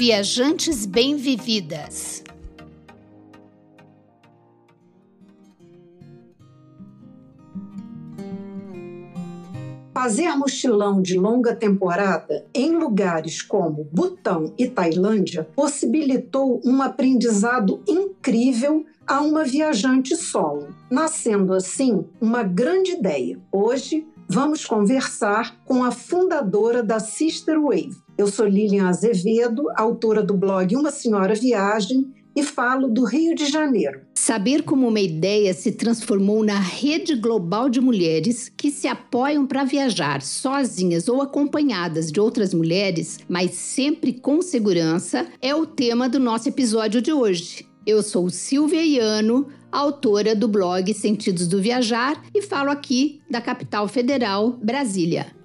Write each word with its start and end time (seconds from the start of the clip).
Viajantes 0.00 0.86
Bem-Vividas. 0.86 2.24
Fazer 9.92 10.34
mochilão 10.38 11.02
de 11.02 11.18
longa 11.18 11.54
temporada 11.54 12.46
em 12.54 12.78
lugares 12.78 13.42
como 13.42 13.86
Butão 13.92 14.54
e 14.56 14.66
Tailândia 14.66 15.46
possibilitou 15.54 16.62
um 16.64 16.80
aprendizado 16.80 17.82
incrível 17.86 18.86
a 19.06 19.20
uma 19.20 19.44
viajante 19.44 20.16
solo, 20.16 20.68
nascendo 20.90 21.52
assim 21.52 22.06
uma 22.18 22.42
grande 22.42 22.92
ideia. 22.92 23.38
Hoje 23.52 24.08
vamos 24.26 24.64
conversar 24.64 25.60
com 25.66 25.84
a 25.84 25.90
fundadora 25.90 26.82
da 26.82 26.98
Sister 26.98 27.60
Wave. 27.60 27.98
Eu 28.20 28.26
sou 28.26 28.46
Lilian 28.46 28.86
Azevedo, 28.86 29.62
autora 29.74 30.22
do 30.22 30.36
blog 30.36 30.76
Uma 30.76 30.90
Senhora 30.90 31.34
Viagem 31.34 32.12
e 32.36 32.42
falo 32.42 32.86
do 32.86 33.02
Rio 33.02 33.34
de 33.34 33.46
Janeiro. 33.46 34.02
Saber 34.14 34.62
como 34.62 34.86
uma 34.86 35.00
ideia 35.00 35.54
se 35.54 35.72
transformou 35.72 36.44
na 36.44 36.58
rede 36.58 37.14
global 37.14 37.70
de 37.70 37.80
mulheres 37.80 38.52
que 38.54 38.70
se 38.70 38.86
apoiam 38.86 39.46
para 39.46 39.64
viajar 39.64 40.20
sozinhas 40.20 41.08
ou 41.08 41.22
acompanhadas 41.22 42.12
de 42.12 42.20
outras 42.20 42.52
mulheres, 42.52 43.20
mas 43.26 43.52
sempre 43.52 44.12
com 44.12 44.42
segurança, 44.42 45.26
é 45.40 45.54
o 45.54 45.64
tema 45.64 46.06
do 46.06 46.20
nosso 46.20 46.46
episódio 46.46 47.00
de 47.00 47.14
hoje. 47.14 47.66
Eu 47.86 48.02
sou 48.02 48.28
Silvia 48.28 48.84
Iano, 48.84 49.48
autora 49.72 50.34
do 50.36 50.46
blog 50.46 50.92
Sentidos 50.92 51.48
do 51.48 51.58
Viajar 51.58 52.22
e 52.34 52.42
falo 52.42 52.70
aqui 52.70 53.22
da 53.30 53.40
capital 53.40 53.88
federal, 53.88 54.58
Brasília. 54.62 55.39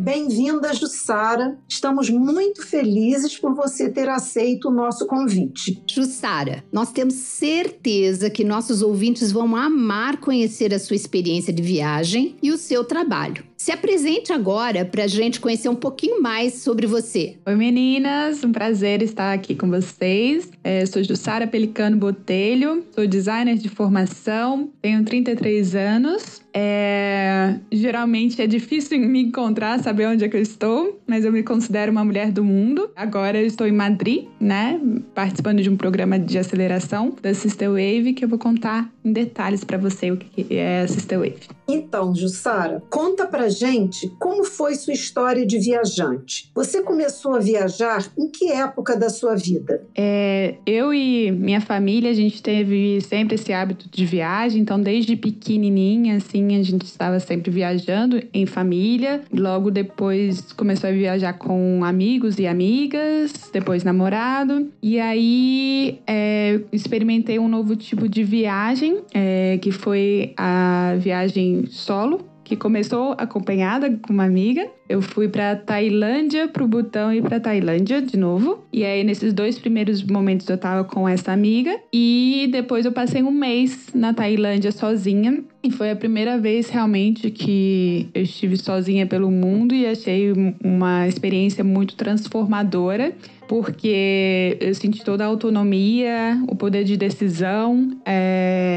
Bem-vinda, 0.00 0.72
Jussara. 0.72 1.58
Estamos 1.68 2.08
muito 2.08 2.66
felizes 2.66 3.36
por 3.36 3.54
você 3.54 3.90
ter 3.90 4.08
aceito 4.08 4.68
o 4.68 4.72
nosso 4.72 5.06
convite. 5.06 5.82
Jussara, 5.86 6.64
nós 6.72 6.90
temos 6.90 7.12
certeza 7.12 8.30
que 8.30 8.42
nossos 8.42 8.80
ouvintes 8.80 9.30
vão 9.30 9.54
amar 9.54 10.16
conhecer 10.16 10.72
a 10.72 10.78
sua 10.78 10.96
experiência 10.96 11.52
de 11.52 11.62
viagem 11.62 12.34
e 12.42 12.50
o 12.50 12.56
seu 12.56 12.82
trabalho. 12.82 13.44
Se 13.58 13.70
apresente 13.70 14.32
agora 14.32 14.86
para 14.86 15.04
a 15.04 15.06
gente 15.06 15.38
conhecer 15.38 15.68
um 15.68 15.76
pouquinho 15.76 16.22
mais 16.22 16.54
sobre 16.54 16.86
você. 16.86 17.36
Oi 17.44 17.54
meninas, 17.54 18.42
um 18.42 18.52
prazer 18.52 19.02
estar 19.02 19.34
aqui 19.34 19.54
com 19.54 19.68
vocês. 19.68 20.48
É, 20.64 20.86
sou 20.86 21.04
Jussara 21.04 21.46
Pelicano 21.46 21.98
Botelho, 21.98 22.86
sou 22.94 23.06
designer 23.06 23.58
de 23.58 23.68
formação, 23.68 24.70
tenho 24.80 25.04
33 25.04 25.74
anos. 25.74 26.39
É, 26.52 27.56
geralmente 27.70 28.40
é 28.40 28.46
difícil 28.46 28.98
me 28.98 29.22
encontrar, 29.22 29.78
saber 29.80 30.06
onde 30.06 30.24
é 30.24 30.28
que 30.28 30.36
eu 30.36 30.42
estou, 30.42 31.00
mas 31.06 31.24
eu 31.24 31.32
me 31.32 31.42
considero 31.42 31.92
uma 31.92 32.04
mulher 32.04 32.32
do 32.32 32.44
mundo. 32.44 32.90
Agora 32.96 33.40
eu 33.40 33.46
estou 33.46 33.66
em 33.66 33.72
Madrid, 33.72 34.26
né, 34.40 34.80
participando 35.14 35.62
de 35.62 35.70
um 35.70 35.76
programa 35.76 36.18
de 36.18 36.38
aceleração 36.38 37.14
da 37.22 37.32
Sister 37.34 37.70
Wave 37.70 38.14
que 38.14 38.24
eu 38.24 38.28
vou 38.28 38.38
contar 38.38 38.92
em 39.04 39.12
detalhes 39.12 39.64
para 39.64 39.78
você 39.78 40.10
o 40.10 40.16
que 40.16 40.54
é 40.54 40.82
a 40.82 40.88
Sister 40.88 41.18
Wave. 41.18 41.60
Então, 41.68 42.14
Jussara, 42.14 42.82
conta 42.90 43.26
pra 43.26 43.48
gente 43.48 44.08
como 44.18 44.44
foi 44.44 44.74
sua 44.74 44.92
história 44.92 45.46
de 45.46 45.58
viajante. 45.58 46.50
Você 46.54 46.82
começou 46.82 47.36
a 47.36 47.38
viajar 47.38 48.10
em 48.18 48.28
que 48.28 48.50
época 48.50 48.96
da 48.96 49.08
sua 49.08 49.36
vida? 49.36 49.86
É, 49.96 50.56
eu 50.66 50.92
e 50.92 51.30
minha 51.30 51.60
família, 51.60 52.10
a 52.10 52.14
gente 52.14 52.42
teve 52.42 53.00
sempre 53.02 53.36
esse 53.36 53.52
hábito 53.52 53.88
de 53.88 54.04
viagem, 54.04 54.62
então 54.62 54.80
desde 54.80 55.14
pequenininha, 55.14 56.16
assim, 56.16 56.39
a 56.48 56.62
gente 56.62 56.84
estava 56.84 57.18
sempre 57.20 57.50
viajando 57.50 58.22
em 58.32 58.46
família. 58.46 59.22
Logo 59.32 59.70
depois 59.70 60.52
começou 60.52 60.88
a 60.90 60.92
viajar 60.92 61.34
com 61.34 61.84
amigos 61.84 62.38
e 62.38 62.46
amigas, 62.46 63.32
depois 63.52 63.84
namorado. 63.84 64.70
E 64.82 64.98
aí 64.98 66.00
é, 66.06 66.60
experimentei 66.72 67.38
um 67.38 67.48
novo 67.48 67.76
tipo 67.76 68.08
de 68.08 68.22
viagem, 68.22 68.98
é, 69.14 69.58
que 69.60 69.70
foi 69.70 70.32
a 70.36 70.94
viagem 70.98 71.66
solo, 71.66 72.29
que 72.50 72.56
começou 72.56 73.14
acompanhada 73.16 73.88
com 74.02 74.12
uma 74.12 74.24
amiga. 74.24 74.68
Eu 74.88 75.00
fui 75.00 75.28
para 75.28 75.54
Tailândia, 75.54 76.48
para 76.48 76.64
o 76.64 76.66
Butão 76.66 77.14
e 77.14 77.22
para 77.22 77.38
Tailândia 77.38 78.02
de 78.02 78.16
novo. 78.16 78.64
E 78.72 78.84
aí 78.84 79.04
nesses 79.04 79.32
dois 79.32 79.56
primeiros 79.56 80.02
momentos 80.02 80.48
eu 80.48 80.58
tava 80.58 80.82
com 80.82 81.08
essa 81.08 81.30
amiga 81.30 81.78
e 81.92 82.48
depois 82.50 82.84
eu 82.84 82.90
passei 82.90 83.22
um 83.22 83.30
mês 83.30 83.90
na 83.94 84.12
Tailândia 84.12 84.72
sozinha. 84.72 85.44
E 85.62 85.70
foi 85.70 85.92
a 85.92 85.96
primeira 85.96 86.40
vez 86.40 86.68
realmente 86.68 87.30
que 87.30 88.08
eu 88.12 88.22
estive 88.22 88.56
sozinha 88.56 89.06
pelo 89.06 89.30
mundo 89.30 89.72
e 89.72 89.86
achei 89.86 90.32
uma 90.64 91.06
experiência 91.06 91.62
muito 91.62 91.94
transformadora 91.94 93.14
porque 93.50 94.56
eu 94.60 94.72
senti 94.76 95.04
toda 95.04 95.24
a 95.24 95.26
autonomia, 95.26 96.40
o 96.46 96.54
poder 96.54 96.84
de 96.84 96.96
decisão, 96.96 97.98
é, 98.06 98.69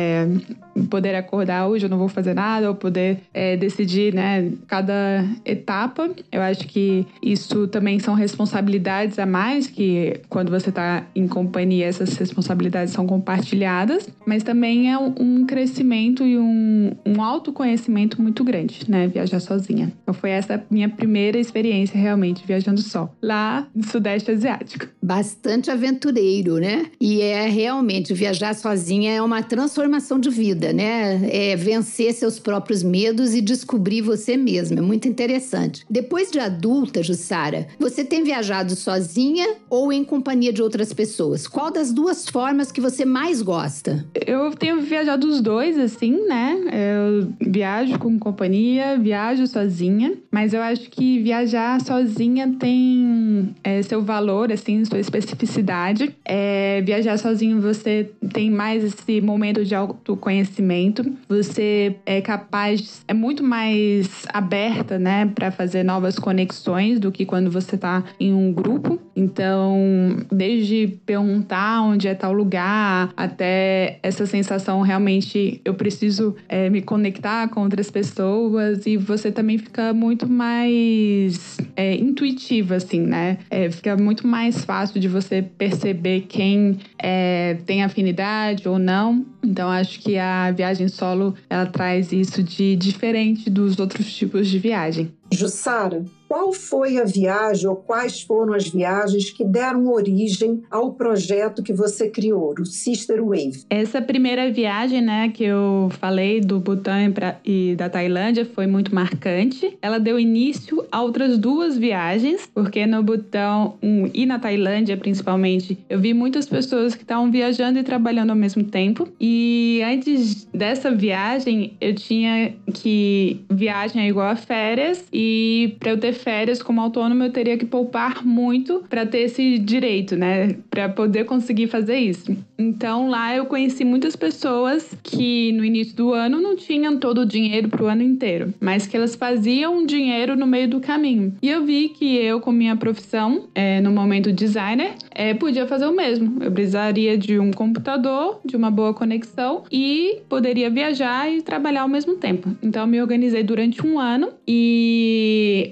poder 0.90 1.16
acordar 1.16 1.68
hoje 1.68 1.86
eu 1.86 1.90
não 1.90 1.98
vou 1.98 2.08
fazer 2.08 2.34
nada, 2.34 2.70
ou 2.70 2.76
poder 2.76 3.20
é, 3.34 3.56
decidir, 3.58 4.14
né, 4.14 4.52
cada 4.68 5.26
etapa. 5.46 6.10
Eu 6.32 6.42
acho 6.42 6.68
que 6.68 7.06
isso 7.22 7.68
também 7.68 8.00
são 8.00 8.14
responsabilidades 8.14 9.20
a 9.20 9.26
mais 9.26 9.68
que 9.68 10.22
quando 10.30 10.50
você 10.50 10.70
está 10.70 11.06
em 11.16 11.28
companhia 11.28 11.86
essas 11.86 12.16
responsabilidades 12.18 12.94
são 12.94 13.06
compartilhadas, 13.06 14.10
mas 14.26 14.44
também 14.44 14.92
é 14.92 14.98
um 14.98 15.46
crescimento 15.46 16.24
e 16.24 16.38
um, 16.38 16.92
um 17.06 17.22
autoconhecimento 17.22 18.22
muito 18.22 18.44
grande, 18.44 18.82
né, 18.88 19.08
viajar 19.08 19.40
sozinha. 19.40 19.92
Então 20.04 20.14
foi 20.14 20.32
essa 20.32 20.64
minha 20.70 20.90
primeira 20.90 21.38
experiência 21.38 22.00
realmente 22.00 22.46
viajando 22.46 22.82
só, 22.82 23.14
lá 23.22 23.68
no 23.76 23.84
Sudeste 23.84 24.32
Asiático. 24.32 24.88
Bastante 25.02 25.70
aventureiro, 25.70 26.58
né? 26.58 26.88
E 27.00 27.22
é 27.22 27.48
realmente 27.48 28.14
viajar 28.14 28.54
sozinha 28.54 29.12
é 29.12 29.22
uma 29.22 29.42
transformação 29.42 30.20
de 30.20 30.30
vida, 30.34 30.74
né? 30.74 31.30
É 31.32 31.56
vencer 31.56 32.14
seus 32.14 32.40
próprios 32.40 32.84
medos 32.84 33.34
e 33.34 33.42
descobrir 33.42 34.02
você 34.02 34.36
mesma. 34.36 34.80
É 34.80 34.82
muito 34.82 35.08
interessante. 35.08 35.86
Depois 35.90 36.32
de 36.32 36.40
adulta, 36.40 37.04
Jussara, 37.04 37.68
você 37.80 38.04
tem 38.04 38.24
viajado 38.24 38.76
sozinha 38.76 39.56
ou 39.70 39.94
em 39.94 40.04
companhia 40.04 40.52
de 40.52 40.62
outras 40.62 40.92
pessoas? 40.92 41.48
Qual 41.48 41.72
das 41.72 41.94
duas 41.94 42.28
formas 42.28 42.72
que 42.72 42.82
você 42.82 43.06
mais 43.06 43.42
gosta? 43.42 44.06
Eu 44.26 44.52
tenho 44.52 44.82
viajado 44.82 45.28
os 45.28 45.40
dois, 45.40 45.78
assim, 45.78 46.26
né? 46.28 46.60
Eu 46.74 47.34
viajo 47.40 48.00
com 48.00 48.18
companhia, 48.18 48.98
viajo 48.98 49.46
sozinha, 49.46 50.14
mas 50.32 50.54
eu 50.54 50.62
acho 50.62 50.90
que 50.90 51.22
viajar 51.22 51.80
sozinha 51.82 52.56
tem 52.60 53.54
é, 53.64 53.82
seu 53.84 54.02
valor 54.02 54.52
assim, 54.52 54.84
sua 54.86 55.00
especificidade. 55.00 56.16
É, 56.26 56.82
viajar 56.82 57.18
sozinho, 57.18 57.62
você 57.62 58.10
tem 58.34 58.50
mais 58.50 58.84
esse 58.84 59.22
momento 59.22 59.64
de 59.64 59.76
autoconhecimento. 60.14 61.04
Você 61.28 61.96
é 62.06 62.22
capaz, 62.22 63.04
é 63.08 63.14
muito 63.14 63.44
mais 63.44 64.26
aberta, 64.30 64.98
né, 64.98 65.26
para 65.26 65.52
fazer 65.52 65.84
novas 65.84 66.18
conexões 66.18 67.00
do 67.00 67.12
que 67.12 67.26
quando 67.26 67.52
você 67.52 67.78
tá 67.78 68.04
em 68.20 68.34
um 68.34 68.54
grupo. 68.54 69.00
Então, 69.16 70.18
desde 70.32 71.00
perguntar 71.06 71.82
onde 71.84 72.08
é 72.08 72.16
tal 72.16 72.34
lugar, 72.34 73.12
até 73.16 74.00
essa 74.02 74.26
sensação 74.26 74.82
realmente 74.82 75.62
eu 75.66 75.74
preciso 75.74 76.36
é, 76.48 76.70
me 76.70 76.82
conectar 76.82 77.48
com 77.50 77.62
outras 77.62 77.92
pessoas 77.92 78.86
e 78.86 78.98
você 78.98 79.32
também 79.32 79.58
fica 79.58 79.94
muito 79.94 80.28
mais 80.28 81.58
é, 81.76 81.96
intuitiva, 81.96 82.76
assim, 82.76 83.02
né? 83.02 83.38
É, 83.50 83.70
fica 83.70 83.96
muito 83.98 84.28
mais 84.28 84.44
mais 84.44 84.66
fácil 84.66 85.00
de 85.00 85.08
você 85.08 85.42
perceber 85.42 86.22
quem 86.28 86.78
é, 87.02 87.58
tem 87.66 87.84
afinidade 87.84 88.68
ou 88.68 88.78
não. 88.78 89.26
Então 89.44 89.70
acho 89.70 90.00
que 90.04 90.18
a 90.18 90.52
viagem 90.52 90.88
solo 90.90 91.34
ela 91.50 91.66
traz 91.66 92.12
isso 92.12 92.44
de 92.44 92.76
diferente 92.76 93.50
dos 93.50 93.80
outros 93.80 94.14
tipos 94.14 94.50
de 94.50 94.60
viagem. 94.60 95.12
Jussara, 95.34 96.04
qual 96.34 96.52
foi 96.52 96.98
a 96.98 97.04
viagem 97.04 97.68
ou 97.68 97.76
quais 97.76 98.22
foram 98.22 98.56
as 98.56 98.68
viagens 98.68 99.30
que 99.30 99.44
deram 99.44 99.88
origem 99.88 100.64
ao 100.72 100.92
projeto 100.94 101.62
que 101.62 101.72
você 101.72 102.10
criou, 102.10 102.56
o 102.60 102.66
Sister 102.66 103.24
Wave? 103.24 103.64
Essa 103.70 104.02
primeira 104.02 104.52
viagem, 104.52 105.00
né, 105.00 105.30
que 105.30 105.44
eu 105.44 105.92
falei 106.00 106.42
do 106.42 106.60
Butã 106.60 106.98
e 107.46 107.76
da 107.76 107.88
Tailândia 107.88 108.46
foi 108.46 108.66
muito 108.66 108.96
marcante. 108.96 109.78
Ela 109.80 110.00
deu 110.00 110.20
início 110.20 110.84
a 110.92 111.04
outras 111.04 111.38
duas 111.38 111.78
viagens, 111.78 112.50
porque 112.52 112.88
no 112.88 113.04
Butão 113.04 113.76
um, 113.84 114.10
e 114.12 114.26
na 114.26 114.40
Tailândia, 114.40 114.98
principalmente, 114.98 115.78
eu 115.88 116.00
vi 116.00 116.16
muitas 116.16 116.48
pessoas 116.48 116.96
que 116.96 117.04
estavam 117.04 117.30
viajando 117.30 117.78
e 117.78 117.84
trabalhando 117.84 118.32
ao 118.32 118.36
mesmo 118.36 118.64
tempo. 118.64 119.08
E 119.22 119.82
antes 119.86 120.46
dessa 120.46 120.90
viagem, 120.90 121.74
eu 121.80 121.94
tinha 121.94 122.54
que 122.74 123.40
viagem 123.52 124.02
é 124.02 124.08
igual 124.08 124.30
a 124.30 124.36
férias 124.36 125.06
e 125.14 125.23
e 125.26 125.78
para 125.80 125.92
eu 125.92 125.98
ter 125.98 126.12
férias 126.12 126.62
como 126.62 126.82
autônomo 126.82 127.24
eu 127.24 127.32
teria 127.32 127.58
que 127.58 127.66
poupar 127.66 128.26
muito 128.26 128.84
para 128.90 129.06
ter 129.06 129.20
esse 129.20 129.58
direito, 129.58 130.18
né? 130.18 130.58
Para 130.70 130.90
poder 130.90 131.24
conseguir 131.24 131.68
fazer 131.68 131.98
isso. 131.98 132.36
Então 132.60 133.10
lá 133.10 133.34
eu 133.34 133.46
conheci 133.46 133.86
muitas 133.86 134.16
pessoas 134.18 134.94
que 135.02 135.54
no 135.54 135.64
início 135.64 135.96
do 135.96 136.14
ano 136.14 136.42
não 136.42 136.58
tinham 136.58 136.98
todo 136.98 137.22
o 137.22 137.26
dinheiro 137.26 137.70
para 137.70 137.84
o 137.84 137.88
ano 137.88 138.04
inteiro, 138.04 138.54
mas 138.60 138.86
que 138.86 138.98
elas 138.98 139.16
faziam 139.16 139.86
dinheiro 139.86 140.36
no 140.36 140.46
meio 140.46 140.68
do 140.68 140.82
caminho. 140.82 141.34
E 141.42 141.50
eu 141.50 141.64
vi 141.66 141.90
que 141.90 142.18
eu, 142.18 142.42
com 142.42 142.52
minha 142.52 142.76
profissão, 142.76 143.48
é, 143.56 143.80
no 143.80 143.92
momento 143.92 144.32
designer, 144.32 144.94
é, 145.12 145.34
podia 145.34 145.66
fazer 145.66 145.86
o 145.86 145.96
mesmo. 145.96 146.44
Eu 146.44 146.52
precisaria 146.52 147.18
de 147.18 147.40
um 147.40 147.52
computador, 147.52 148.42
de 148.44 148.58
uma 148.58 148.70
boa 148.70 148.94
conexão 148.94 149.64
e 149.72 150.22
poderia 150.28 150.70
viajar 150.70 151.32
e 151.32 151.42
trabalhar 151.42 151.84
ao 151.84 151.90
mesmo 151.90 152.16
tempo. 152.16 152.50
Então 152.62 152.84
eu 152.84 152.88
me 152.88 153.02
organizei 153.02 153.44
durante 153.44 153.86
um 153.86 154.00
ano 154.00 154.30
e 154.48 155.13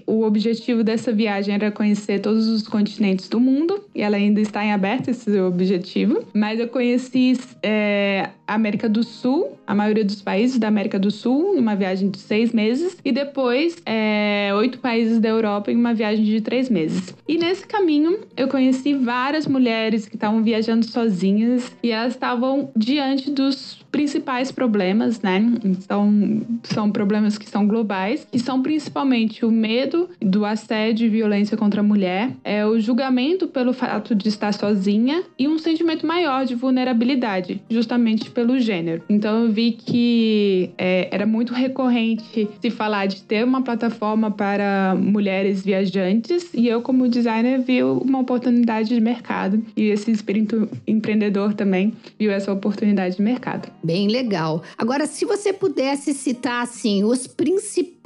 o 0.07 0.23
objetivo 0.23 0.83
dessa 0.83 1.11
viagem 1.11 1.53
era 1.53 1.71
conhecer 1.71 2.19
todos 2.19 2.47
os 2.47 2.67
continentes 2.67 3.29
do 3.29 3.39
mundo 3.39 3.83
e 3.93 4.01
ela 4.01 4.17
ainda 4.17 4.41
está 4.41 4.63
em 4.63 4.71
aberto 4.71 5.09
esse 5.09 5.39
objetivo. 5.39 6.23
Mas 6.33 6.59
eu 6.59 6.67
conheci 6.67 7.38
é, 7.63 8.29
a 8.47 8.55
América 8.55 8.89
do 8.89 9.03
Sul, 9.03 9.57
a 9.65 9.73
maioria 9.75 10.03
dos 10.03 10.21
países 10.21 10.57
da 10.57 10.67
América 10.67 10.99
do 10.99 11.11
Sul, 11.11 11.55
numa 11.55 11.75
viagem 11.75 12.09
de 12.09 12.19
seis 12.19 12.51
meses, 12.51 12.97
e 13.03 13.11
depois 13.11 13.77
é, 13.85 14.51
oito 14.55 14.79
países 14.79 15.19
da 15.19 15.29
Europa 15.29 15.71
em 15.71 15.75
uma 15.75 15.94
viagem 15.94 16.23
de 16.23 16.41
três 16.41 16.69
meses. 16.69 17.15
E 17.27 17.37
nesse 17.37 17.65
caminho 17.65 18.19
eu 18.35 18.47
conheci 18.47 18.94
várias 18.94 19.47
mulheres 19.47 20.07
que 20.07 20.15
estavam 20.15 20.44
viajando 20.44 20.85
sozinhas 20.85 21.71
e 21.81 21.91
elas 21.91 22.13
estavam 22.13 22.71
diante 22.75 23.31
dos 23.31 23.81
principais 23.91 24.51
problemas, 24.51 25.21
né? 25.21 25.45
Então, 25.63 26.41
são 26.63 26.89
problemas 26.91 27.38
que 27.38 27.47
são 27.49 27.67
globais, 27.67 28.25
que 28.31 28.39
são 28.39 28.61
principalmente 28.61 29.45
o 29.45 29.51
medo 29.51 30.09
do 30.19 30.45
assédio 30.45 31.05
e 31.05 31.09
violência 31.09 31.57
contra 31.57 31.81
a 31.81 31.83
mulher, 31.83 32.31
é 32.43 32.65
o 32.65 32.79
julgamento 32.79 33.47
pelo 33.47 33.73
fato 33.73 34.15
de 34.15 34.29
estar 34.29 34.53
sozinha 34.53 35.23
e 35.38 35.47
um 35.47 35.57
sentimento 35.57 36.05
maior 36.05 36.45
de 36.45 36.55
vulnerabilidade, 36.55 37.61
justamente 37.69 38.31
pelo 38.31 38.59
gênero. 38.59 39.03
Então, 39.09 39.45
eu 39.45 39.51
vi 39.51 39.71
que 39.71 40.71
é, 40.77 41.09
era 41.11 41.25
muito 41.25 41.53
recorrente 41.53 42.47
se 42.61 42.69
falar 42.69 43.07
de 43.07 43.21
ter 43.23 43.44
uma 43.44 43.61
plataforma 43.61 44.31
para 44.31 44.95
mulheres 44.97 45.63
viajantes 45.63 46.53
e 46.53 46.67
eu, 46.67 46.81
como 46.81 47.07
designer, 47.07 47.59
vi 47.59 47.83
uma 47.83 48.19
oportunidade 48.19 48.89
de 48.89 49.01
mercado 49.01 49.61
e 49.75 49.85
esse 49.89 50.11
espírito 50.11 50.69
empreendedor 50.87 51.53
também 51.53 51.94
viu 52.17 52.31
essa 52.31 52.51
oportunidade 52.51 53.17
de 53.17 53.21
mercado. 53.21 53.69
Bem 53.83 54.07
legal. 54.07 54.62
Agora, 54.78 55.07
se 55.07 55.25
você 55.25 55.51
pudesse 55.51 56.13
citar 56.13 56.63
assim 56.63 57.04
os 57.04 57.25
principais 57.25 58.00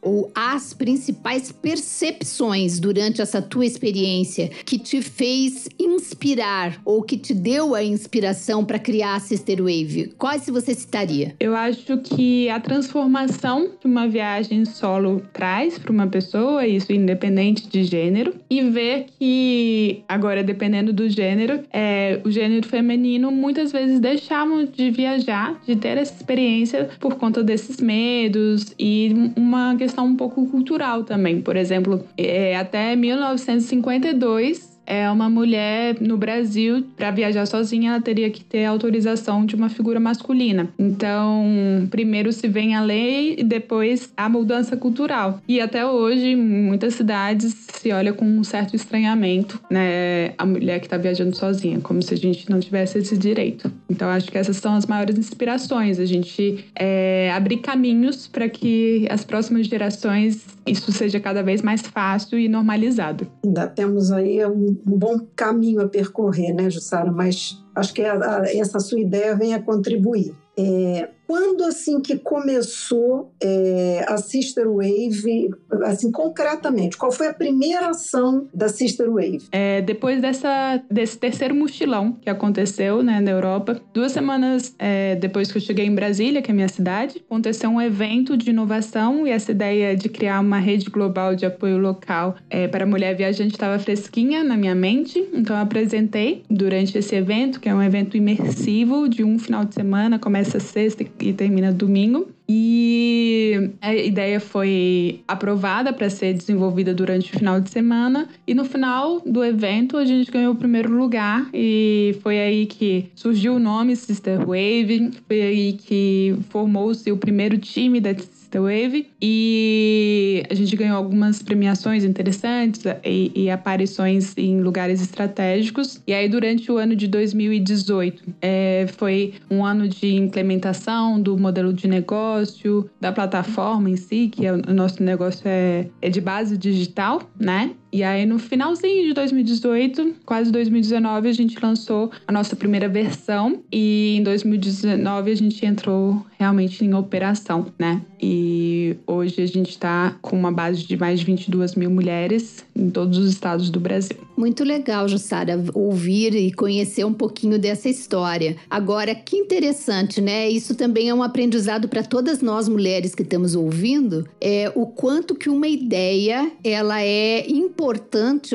ou 0.00 0.30
as 0.34 0.74
principais 0.74 1.50
percepções 1.50 2.78
durante 2.78 3.22
essa 3.22 3.40
tua 3.40 3.64
experiência 3.64 4.50
que 4.64 4.78
te 4.78 5.00
fez 5.00 5.68
inspirar 5.78 6.80
ou 6.84 7.02
que 7.02 7.16
te 7.16 7.32
deu 7.32 7.74
a 7.74 7.82
inspiração 7.82 8.64
para 8.64 8.78
criar 8.78 9.16
a 9.16 9.20
Sister 9.20 9.58
Wave, 9.58 10.12
quais 10.18 10.46
você 10.46 10.74
citaria? 10.74 11.34
Eu 11.40 11.56
acho 11.56 11.98
que 11.98 12.48
a 12.50 12.60
transformação 12.60 13.70
que 13.80 13.86
uma 13.86 14.06
viagem 14.06 14.64
solo 14.64 15.22
traz 15.32 15.78
para 15.78 15.92
uma 15.92 16.06
pessoa, 16.06 16.66
isso 16.66 16.92
independente 16.92 17.68
de 17.68 17.84
gênero, 17.84 18.34
e 18.50 18.60
ver 18.62 19.06
que 19.18 20.02
agora 20.08 20.42
dependendo 20.42 20.92
do 20.92 21.08
gênero, 21.08 21.60
é, 21.72 22.20
o 22.24 22.30
gênero 22.30 22.66
feminino 22.66 23.30
muitas 23.30 23.72
vezes 23.72 23.98
deixavam 23.98 24.64
de 24.64 24.90
viajar, 24.90 25.60
de 25.66 25.76
ter 25.76 25.96
essa 25.96 26.14
experiência 26.14 26.90
por 27.00 27.14
conta 27.14 27.42
desses 27.42 27.80
medos 27.80 28.74
e 28.78 29.21
uma 29.36 29.76
questão 29.76 30.06
um 30.06 30.16
pouco 30.16 30.46
cultural 30.46 31.04
também. 31.04 31.40
Por 31.40 31.56
exemplo, 31.56 32.04
é, 32.16 32.56
até 32.56 32.96
1952 32.96 34.71
é 34.92 35.10
uma 35.10 35.30
mulher 35.30 35.96
no 36.02 36.18
Brasil, 36.18 36.84
para 36.94 37.10
viajar 37.10 37.46
sozinha, 37.46 37.92
ela 37.92 38.00
teria 38.02 38.28
que 38.28 38.44
ter 38.44 38.66
autorização 38.66 39.46
de 39.46 39.56
uma 39.56 39.70
figura 39.70 39.98
masculina. 39.98 40.68
Então, 40.78 41.88
primeiro 41.90 42.30
se 42.30 42.46
vem 42.46 42.74
a 42.74 42.82
lei 42.82 43.36
e 43.38 43.42
depois 43.42 44.12
a 44.14 44.28
mudança 44.28 44.76
cultural. 44.76 45.40
E 45.48 45.62
até 45.62 45.86
hoje, 45.86 46.32
em 46.32 46.36
muitas 46.36 46.94
cidades 46.94 47.56
se 47.72 47.90
olha 47.90 48.12
com 48.12 48.26
um 48.26 48.44
certo 48.44 48.76
estranhamento, 48.76 49.58
né, 49.70 50.34
a 50.36 50.44
mulher 50.44 50.78
que 50.78 50.86
está 50.86 50.98
viajando 50.98 51.34
sozinha, 51.34 51.80
como 51.80 52.02
se 52.02 52.12
a 52.12 52.16
gente 52.16 52.50
não 52.50 52.60
tivesse 52.60 52.98
esse 52.98 53.16
direito. 53.16 53.72
Então, 53.88 54.10
acho 54.10 54.30
que 54.30 54.36
essas 54.36 54.58
são 54.58 54.74
as 54.74 54.84
maiores 54.84 55.16
inspirações, 55.16 55.98
a 55.98 56.04
gente 56.04 56.66
é, 56.78 57.32
abrir 57.34 57.58
caminhos 57.58 58.28
para 58.28 58.46
que 58.46 59.06
as 59.08 59.24
próximas 59.24 59.66
gerações 59.68 60.44
isso 60.66 60.92
seja 60.92 61.18
cada 61.18 61.42
vez 61.42 61.62
mais 61.62 61.82
fácil 61.82 62.38
e 62.38 62.48
normalizado. 62.48 63.26
Ainda 63.44 63.66
temos 63.66 64.12
aí 64.12 64.44
um, 64.46 64.76
um 64.86 64.98
bom 64.98 65.18
caminho 65.36 65.80
a 65.80 65.88
percorrer, 65.88 66.54
né, 66.54 66.68
Jussara? 66.70 67.10
Mas 67.10 67.62
acho 67.74 67.92
que 67.94 68.02
a, 68.02 68.14
a, 68.14 68.56
essa 68.56 68.78
sua 68.80 69.00
ideia 69.00 69.36
vem 69.36 69.54
a 69.54 69.62
contribuir. 69.62 70.34
É, 70.56 71.08
quando 71.32 71.64
assim 71.64 71.98
que 71.98 72.18
começou 72.18 73.32
é, 73.42 74.04
a 74.06 74.18
Sister 74.18 74.70
Wave, 74.70 75.48
assim 75.84 76.12
concretamente, 76.12 76.98
qual 76.98 77.10
foi 77.10 77.28
a 77.28 77.32
primeira 77.32 77.88
ação 77.88 78.46
da 78.52 78.68
Sister 78.68 79.10
Wave? 79.10 79.40
É, 79.50 79.80
depois 79.80 80.20
dessa, 80.20 80.82
desse 80.90 81.16
terceiro 81.16 81.54
mochilão 81.54 82.18
que 82.20 82.28
aconteceu 82.28 83.02
né, 83.02 83.18
na 83.18 83.30
Europa, 83.30 83.80
duas 83.94 84.12
semanas 84.12 84.74
é, 84.78 85.16
depois 85.16 85.50
que 85.50 85.56
eu 85.56 85.62
cheguei 85.62 85.86
em 85.86 85.94
Brasília, 85.94 86.42
que 86.42 86.50
é 86.50 86.54
minha 86.54 86.68
cidade, 86.68 87.24
aconteceu 87.26 87.70
um 87.70 87.80
evento 87.80 88.36
de 88.36 88.50
inovação 88.50 89.26
e 89.26 89.30
essa 89.30 89.52
ideia 89.52 89.96
de 89.96 90.10
criar 90.10 90.38
uma 90.38 90.58
rede 90.58 90.90
global 90.90 91.34
de 91.34 91.46
apoio 91.46 91.78
local 91.78 92.36
é, 92.50 92.68
para 92.68 92.84
a 92.84 92.86
mulher 92.86 93.16
viajante 93.16 93.54
estava 93.54 93.78
fresquinha 93.78 94.44
na 94.44 94.54
minha 94.54 94.74
mente, 94.74 95.26
então 95.32 95.56
eu 95.56 95.62
apresentei 95.62 96.42
durante 96.50 96.98
esse 96.98 97.16
evento, 97.16 97.58
que 97.58 97.70
é 97.70 97.74
um 97.74 97.82
evento 97.82 98.18
imersivo 98.18 99.08
de 99.08 99.24
um 99.24 99.38
final 99.38 99.64
de 99.64 99.74
semana, 99.74 100.18
começa 100.18 100.60
sexta 100.60 101.02
e 101.02 101.06
termina 101.30 101.70
domingo. 101.70 102.28
E 102.48 103.70
a 103.80 103.94
ideia 103.94 104.40
foi 104.40 105.20
aprovada 105.26 105.92
para 105.92 106.10
ser 106.10 106.34
desenvolvida 106.34 106.92
durante 106.92 107.30
o 107.30 107.38
final 107.38 107.60
de 107.60 107.70
semana. 107.70 108.28
E 108.46 108.54
no 108.54 108.64
final 108.64 109.20
do 109.20 109.44
evento 109.44 109.96
a 109.96 110.04
gente 110.04 110.30
ganhou 110.30 110.52
o 110.52 110.56
primeiro 110.56 110.90
lugar. 110.94 111.48
E 111.52 112.16
foi 112.22 112.38
aí 112.38 112.66
que 112.66 113.06
surgiu 113.14 113.56
o 113.56 113.58
nome 113.58 113.94
Sister 113.94 114.38
Wave. 114.38 115.12
Foi 115.28 115.40
aí 115.40 115.72
que 115.74 116.34
formou-se 116.48 117.10
o 117.12 117.16
primeiro 117.16 117.58
time 117.58 118.00
da 118.00 118.12
The 118.52 118.60
Wave. 118.60 119.10
E 119.20 120.44
a 120.48 120.54
gente 120.54 120.76
ganhou 120.76 120.96
algumas 120.96 121.42
premiações 121.42 122.04
interessantes 122.04 122.82
e, 123.04 123.32
e, 123.34 123.50
aparições 123.50 124.36
em 124.36 124.60
lugares 124.60 125.00
estratégicos. 125.00 126.00
E 126.06 126.12
aí, 126.12 126.28
durante 126.28 126.70
o 126.70 126.76
ano 126.76 126.94
de 126.94 127.08
2018, 127.08 128.22
é, 128.40 128.86
foi 128.96 129.34
um 129.50 129.64
ano 129.64 129.88
de 129.88 130.14
implementação 130.14 131.20
do 131.20 131.36
modelo 131.36 131.72
de 131.72 131.88
negócio, 131.88 132.88
da 133.00 133.10
plataforma 133.10 133.90
em 133.90 133.96
si, 133.96 134.28
que 134.28 134.46
é, 134.46 134.52
o 134.52 134.74
nosso 134.74 135.02
negócio 135.02 135.42
é, 135.46 135.86
é 136.00 136.08
de 136.08 136.20
base 136.20 136.56
digital, 136.56 137.22
né? 137.40 137.72
E 137.92 138.02
aí, 138.02 138.24
no 138.24 138.38
finalzinho 138.38 139.08
de 139.08 139.12
2018, 139.12 140.14
quase 140.24 140.50
2019, 140.50 141.28
a 141.28 141.32
gente 141.32 141.58
lançou 141.62 142.10
a 142.26 142.32
nossa 142.32 142.56
primeira 142.56 142.88
versão. 142.88 143.62
E 143.70 144.16
em 144.16 144.22
2019 144.22 145.30
a 145.30 145.34
gente 145.34 145.66
entrou 145.66 146.24
realmente 146.38 146.84
em 146.84 146.94
operação, 146.94 147.66
né? 147.78 148.00
E 148.20 148.96
hoje 149.06 149.42
a 149.42 149.46
gente 149.46 149.70
está 149.70 150.16
com 150.22 150.36
uma 150.36 150.50
base 150.50 150.84
de 150.84 150.96
mais 150.96 151.20
de 151.20 151.26
22 151.26 151.74
mil 151.74 151.90
mulheres 151.90 152.64
em 152.74 152.88
todos 152.88 153.18
os 153.18 153.28
estados 153.28 153.68
do 153.68 153.78
Brasil. 153.78 154.16
Muito 154.36 154.64
legal, 154.64 155.06
Jussara, 155.06 155.62
ouvir 155.74 156.34
e 156.34 156.52
conhecer 156.52 157.04
um 157.04 157.12
pouquinho 157.12 157.58
dessa 157.58 157.88
história. 157.88 158.56
Agora, 158.70 159.14
que 159.14 159.36
interessante, 159.36 160.20
né? 160.20 160.48
Isso 160.48 160.74
também 160.74 161.08
é 161.08 161.14
um 161.14 161.22
aprendizado 161.22 161.88
para 161.88 162.02
todas 162.02 162.40
nós 162.40 162.68
mulheres 162.68 163.14
que 163.14 163.22
estamos 163.22 163.54
ouvindo, 163.54 164.26
é 164.40 164.72
o 164.74 164.86
quanto 164.86 165.34
que 165.34 165.50
uma 165.50 165.68
ideia 165.68 166.50
ela 166.64 167.02
é 167.02 167.46
importante, 167.48 167.81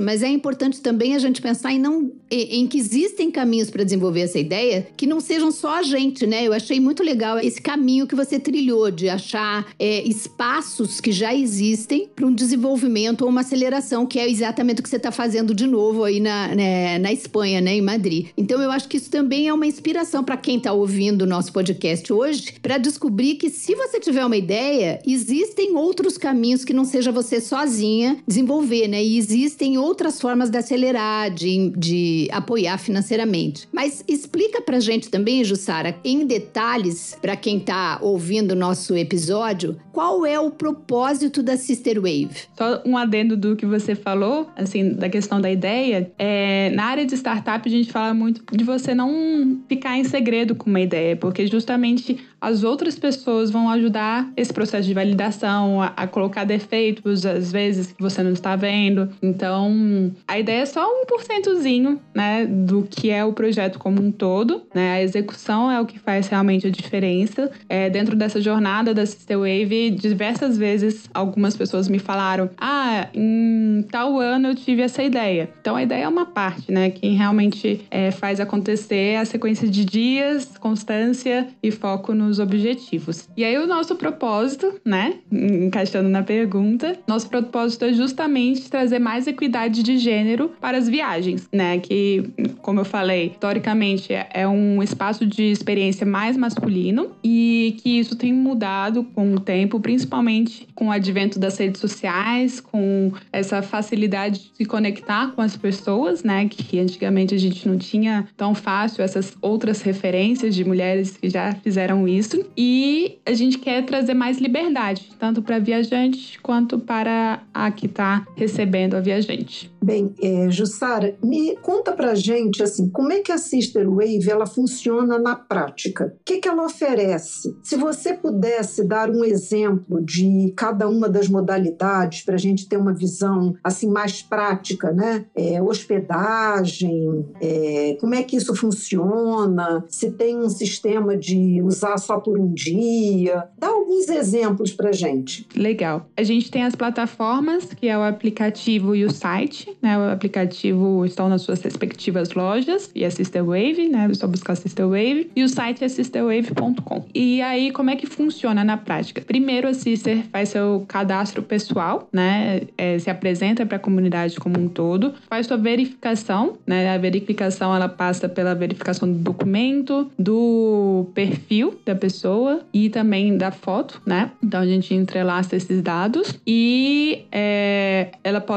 mas 0.02 0.24
é 0.24 0.30
importante 0.30 0.82
também 0.82 1.16
a 1.16 1.20
gente 1.20 1.42
pensar 1.42 1.74
em 1.74 1.80
não 1.80 2.12
em 2.30 2.68
que 2.68 2.78
existem 2.78 3.32
caminhos 3.32 3.70
para 3.70 3.84
desenvolver 3.84 4.22
essa 4.22 4.38
ideia 4.38 4.88
que 4.98 5.08
não 5.08 5.20
sejam 5.20 5.52
só 5.52 5.80
a 5.80 5.84
gente, 5.84 6.28
né? 6.28 6.46
Eu 6.46 6.54
achei 6.54 6.80
muito 6.80 7.02
legal 7.02 7.40
esse 7.40 7.62
caminho 7.62 8.06
que 8.06 8.16
você 8.16 8.40
trilhou 8.40 8.92
de 8.92 9.08
achar 9.08 9.66
é, 9.80 10.04
espaços 10.04 11.00
que 11.00 11.12
já 11.12 11.34
existem 11.34 12.10
para 12.14 12.26
um 12.26 12.34
desenvolvimento 12.34 13.22
ou 13.22 13.30
uma 13.30 13.42
aceleração, 13.42 14.06
que 14.06 14.20
é 14.20 14.30
exatamente 14.30 14.80
o 14.82 14.84
que 14.84 14.90
você 14.90 14.98
está 14.98 15.12
fazendo 15.12 15.54
de 15.54 15.66
novo 15.66 16.04
aí 16.04 16.20
na, 16.20 16.54
né, 16.54 17.00
na 17.00 17.14
Espanha, 17.14 17.62
né, 17.62 17.76
em 17.76 17.82
Madrid. 17.82 18.28
Então 18.38 18.62
eu 18.62 18.72
acho 18.72 18.88
que 18.88 18.98
isso 18.98 19.10
também 19.10 19.48
é 19.48 19.54
uma 19.54 19.66
inspiração 19.66 20.24
para 20.24 20.38
quem 20.38 20.58
está 20.58 20.74
ouvindo 20.74 21.22
o 21.22 21.28
nosso 21.28 21.54
podcast 21.54 22.12
hoje, 22.12 22.56
para 22.62 22.78
descobrir 22.78 23.36
que 23.36 23.50
se 23.50 23.74
você 23.74 24.00
tiver 24.00 24.26
uma 24.26 24.38
ideia, 24.38 25.00
existem 25.06 25.76
outros 25.76 26.18
caminhos 26.18 26.66
que 26.66 26.74
não 26.74 26.84
seja 26.86 27.12
você 27.12 27.40
sozinha 27.40 28.18
desenvolver, 28.28 28.88
né? 28.88 29.04
E 29.04 29.17
Existem 29.18 29.80
outras 29.80 30.22
formas 30.22 30.50
de 30.52 30.60
acelerar, 30.60 31.32
de, 31.32 31.74
de 31.76 32.28
apoiar 32.32 32.78
financeiramente. 32.78 33.68
Mas 33.74 34.04
explica 34.08 34.62
pra 34.62 34.80
gente 34.80 35.10
também, 35.10 35.44
Jussara, 35.44 35.96
em 36.04 36.26
detalhes, 36.26 37.18
para 37.20 37.36
quem 37.36 37.60
tá 37.60 37.98
ouvindo 38.02 38.52
o 38.52 38.56
nosso 38.56 38.96
episódio, 38.96 39.76
qual 39.92 40.24
é 40.24 40.40
o 40.40 40.52
propósito 40.52 41.42
da 41.42 41.58
Sister 41.58 41.96
Wave? 41.96 42.30
Só 42.56 42.84
um 42.86 42.96
adendo 42.96 43.36
do 43.36 43.56
que 43.56 43.66
você 43.66 43.96
falou, 43.96 44.48
assim, 44.56 44.94
da 44.94 45.10
questão 45.10 45.42
da 45.42 45.50
ideia. 45.50 46.12
É, 46.20 46.70
na 46.76 46.86
área 46.86 47.06
de 47.06 47.16
startup, 47.16 47.68
a 47.68 47.72
gente 47.72 47.92
fala 47.92 48.14
muito 48.14 48.44
de 48.56 48.64
você 48.64 48.94
não 48.94 49.60
ficar 49.68 49.98
em 49.98 50.04
segredo 50.04 50.54
com 50.54 50.70
uma 50.70 50.82
ideia, 50.82 51.16
porque 51.16 51.48
justamente 51.48 52.20
as 52.40 52.64
outras 52.64 52.98
pessoas 52.98 53.50
vão 53.50 53.70
ajudar 53.72 54.32
esse 54.38 54.54
processo 54.54 54.88
de 54.88 54.94
validação, 54.94 55.82
a, 55.82 55.88
a, 55.88 56.08
colocar 56.08 56.44
defeitos, 56.44 57.26
às 57.26 57.52
vezes, 57.52 57.92
que 57.92 58.02
você 58.02 58.22
não 58.22 58.32
está 58.32 58.56
vendo. 58.56 59.07
Então, 59.22 60.12
a 60.28 60.38
ideia 60.38 60.62
é 60.62 60.66
só 60.66 60.86
um 60.88 61.06
porcentozinho, 61.06 62.00
né, 62.14 62.46
do 62.46 62.84
que 62.84 63.10
é 63.10 63.26
o 63.26 63.34
projeto 63.34 63.80
como 63.80 64.02
um 64.02 64.12
todo, 64.12 64.64
né? 64.74 64.94
A 64.94 65.02
execução 65.02 65.72
é 65.72 65.82
o 65.82 65.86
que 65.86 66.00
faz 66.00 66.28
realmente 66.28 66.68
a 66.68 66.70
diferença. 66.70 67.52
É, 67.68 67.90
dentro 67.90 68.16
dessa 68.16 68.40
jornada 68.40 68.94
da 68.94 69.06
Sister 69.06 69.40
Wave, 69.40 69.92
diversas 69.92 70.58
vezes 70.58 71.10
algumas 71.14 71.58
pessoas 71.58 71.88
me 71.88 72.00
falaram: 72.00 72.50
ah, 72.58 73.08
em 73.14 73.86
tal 73.92 74.20
ano 74.20 74.50
eu 74.50 74.56
tive 74.56 74.82
essa 74.82 75.02
ideia. 75.02 75.50
Então, 75.60 75.76
a 75.76 75.84
ideia 75.84 76.04
é 76.04 76.08
uma 76.08 76.26
parte, 76.26 76.72
né? 76.72 76.92
Quem 76.92 77.16
realmente 77.16 77.86
é, 77.90 78.12
faz 78.12 78.40
acontecer 78.40 79.14
é 79.14 79.18
a 79.18 79.26
sequência 79.26 79.68
de 79.68 79.84
dias, 79.84 80.58
constância 80.58 81.48
e 81.64 81.72
foco 81.72 82.14
no 82.14 82.28
nos 82.28 82.40
objetivos. 82.40 83.28
E 83.36 83.44
aí 83.44 83.58
o 83.58 83.66
nosso 83.66 83.96
propósito, 83.96 84.80
né, 84.86 85.16
encaixando 85.32 86.10
na 86.10 86.22
pergunta, 86.22 86.98
nosso 87.08 87.30
propósito 87.30 87.86
é 87.86 87.94
justamente 87.94 88.70
trazer 88.70 88.97
mais 89.00 89.28
equidade 89.28 89.82
de 89.82 89.98
gênero 89.98 90.52
para 90.60 90.78
as 90.78 90.88
viagens, 90.88 91.48
né, 91.52 91.80
que 91.80 92.30
como 92.62 92.82
eu 92.82 92.86
falei, 92.86 93.32
historicamente 93.32 94.14
é 94.14 94.48
um 94.48 94.84
espaço 94.84 95.26
de 95.26 95.44
experiência 95.44 96.06
mais 96.06 96.36
masculino 96.36 97.12
e 97.24 97.76
que 97.82 98.00
isso 98.00 98.16
tem 98.16 98.34
mudado 98.34 99.04
com 99.04 99.34
o 99.34 99.40
tempo, 99.40 99.80
principalmente 99.80 100.68
com 100.76 100.88
o 100.88 100.92
advento 100.92 101.40
das 101.40 101.58
redes 101.58 101.80
sociais, 101.80 102.60
com 102.60 103.12
essa 103.32 103.62
facilidade 103.62 104.40
de 104.40 104.52
se 104.58 104.66
conectar 104.66 105.32
com 105.32 105.42
as 105.42 105.56
pessoas, 105.56 106.24
né, 106.24 106.48
que 106.48 106.80
antigamente 106.80 107.34
a 107.34 107.38
gente 107.38 107.68
não 107.68 107.78
tinha 107.78 108.28
tão 108.36 108.54
fácil 108.54 109.04
essas 109.04 109.36
outras 109.42 109.82
referências 109.82 110.54
de 110.54 110.64
mulheres 110.64 111.18
que 111.18 111.30
já 111.30 111.54
fizeram 111.54 112.08
isso 112.08 112.18
isso. 112.18 112.46
E 112.58 113.18
a 113.26 113.34
gente 113.34 113.58
quer 113.58 113.84
trazer 113.86 114.14
mais 114.14 114.40
liberdade, 114.40 115.10
tanto 115.18 115.42
para 115.42 115.60
viajante 115.60 116.40
quanto 116.42 116.78
para 116.78 117.42
a 117.54 117.72
que 117.72 117.86
está 117.86 118.26
recebendo 118.36 118.77
a 118.86 119.00
viajante. 119.00 119.72
Bem, 119.84 120.14
é, 120.22 120.50
Jussara, 120.50 121.16
me 121.24 121.56
conta 121.58 121.92
pra 121.94 122.14
gente 122.14 122.62
assim, 122.62 122.90
como 122.90 123.12
é 123.12 123.20
que 123.20 123.32
a 123.32 123.38
Sister 123.38 123.90
Wave 123.90 124.30
ela 124.30 124.46
funciona 124.46 125.18
na 125.18 125.36
prática? 125.36 126.14
O 126.20 126.24
que, 126.26 126.38
que 126.38 126.48
ela 126.48 126.66
oferece? 126.66 127.56
Se 127.64 127.76
você 127.76 128.14
pudesse 128.14 128.86
dar 128.86 129.10
um 129.10 129.24
exemplo 129.24 130.04
de 130.04 130.54
cada 130.56 130.88
uma 130.88 131.10
das 131.10 131.28
modalidades 131.28 132.24
para 132.24 132.36
a 132.36 132.40
gente 132.40 132.68
ter 132.68 132.78
uma 132.78 132.94
visão 132.94 133.56
assim 133.64 133.90
mais 133.90 134.22
prática, 134.22 134.92
né? 134.92 135.26
É, 135.36 135.62
hospedagem, 135.62 137.26
é, 137.42 137.98
como 138.00 138.16
é 138.16 138.24
que 138.24 138.36
isso 138.36 138.56
funciona? 138.56 139.84
Se 139.88 140.12
tem 140.12 140.38
um 140.38 140.50
sistema 140.50 141.16
de 141.16 141.62
usar 141.62 141.98
só 141.98 142.20
por 142.20 142.38
um 142.38 142.54
dia? 142.54 143.48
Dá 143.58 143.68
alguns 143.68 144.10
exemplos 144.10 144.74
para 144.74 144.92
gente. 144.92 145.48
Legal. 145.56 146.10
A 146.16 146.24
gente 146.24 146.52
tem 146.52 146.64
as 146.64 146.76
plataformas, 146.76 147.66
que 147.66 147.88
é 147.88 147.98
o 147.98 148.04
aplicativo 148.04 148.67
e 148.68 149.06
o 149.06 149.12
site. 149.12 149.76
Né? 149.82 149.98
O 149.98 150.12
aplicativo 150.12 151.06
estão 151.06 151.30
nas 151.30 151.42
suas 151.42 151.62
respectivas 151.62 152.32
lojas 152.34 152.92
e 152.94 153.06
a 153.06 153.12
Sister 153.12 153.44
Wave, 153.44 153.88
né? 153.90 154.08
É 154.10 154.14
só 154.14 154.28
buscar 154.28 154.56
Sister 154.56 154.86
Wave. 154.86 155.32
E 155.36 155.44
o 155.44 155.50
site 155.50 155.84
é 155.84 155.88
sisterwave.com. 155.88 157.06
E 157.14 157.42
aí, 157.42 157.72
como 157.72 157.90
é 157.90 157.96
que 157.96 158.06
funciona 158.06 158.64
na 158.64 158.78
prática? 158.78 159.22
Primeiro, 159.22 159.68
a 159.68 159.74
Sister 159.74 160.24
faz 160.32 160.50
seu 160.50 160.86
cadastro 160.88 161.42
pessoal, 161.42 162.08
né? 162.12 162.62
É, 162.78 163.00
se 163.00 163.10
apresenta 163.10 163.66
para 163.66 163.78
a 163.78 163.80
comunidade 163.80 164.38
como 164.38 164.60
um 164.60 164.68
todo, 164.68 165.14
faz 165.30 165.48
sua 165.48 165.58
verificação, 165.58 166.58
né? 166.66 166.90
A 166.94 166.98
verificação 166.98 167.76
ela 167.76 167.90
passa 167.90 168.28
pela 168.28 168.54
verificação 168.54 169.12
do 169.12 169.18
documento, 169.20 170.12
do 170.18 171.08
perfil 171.14 171.80
da 171.86 171.96
pessoa 171.96 172.62
e 172.74 172.90
também 172.90 173.38
da 173.38 173.52
foto, 173.52 174.02
né? 174.06 174.32
Então 174.44 174.60
a 174.60 174.66
gente 174.66 174.94
entrelaça 174.94 175.56
esses 175.56 175.82
dados 175.82 176.40
e 176.46 177.26
é, 177.32 178.12
ela 178.24 178.42
pode 178.42 178.57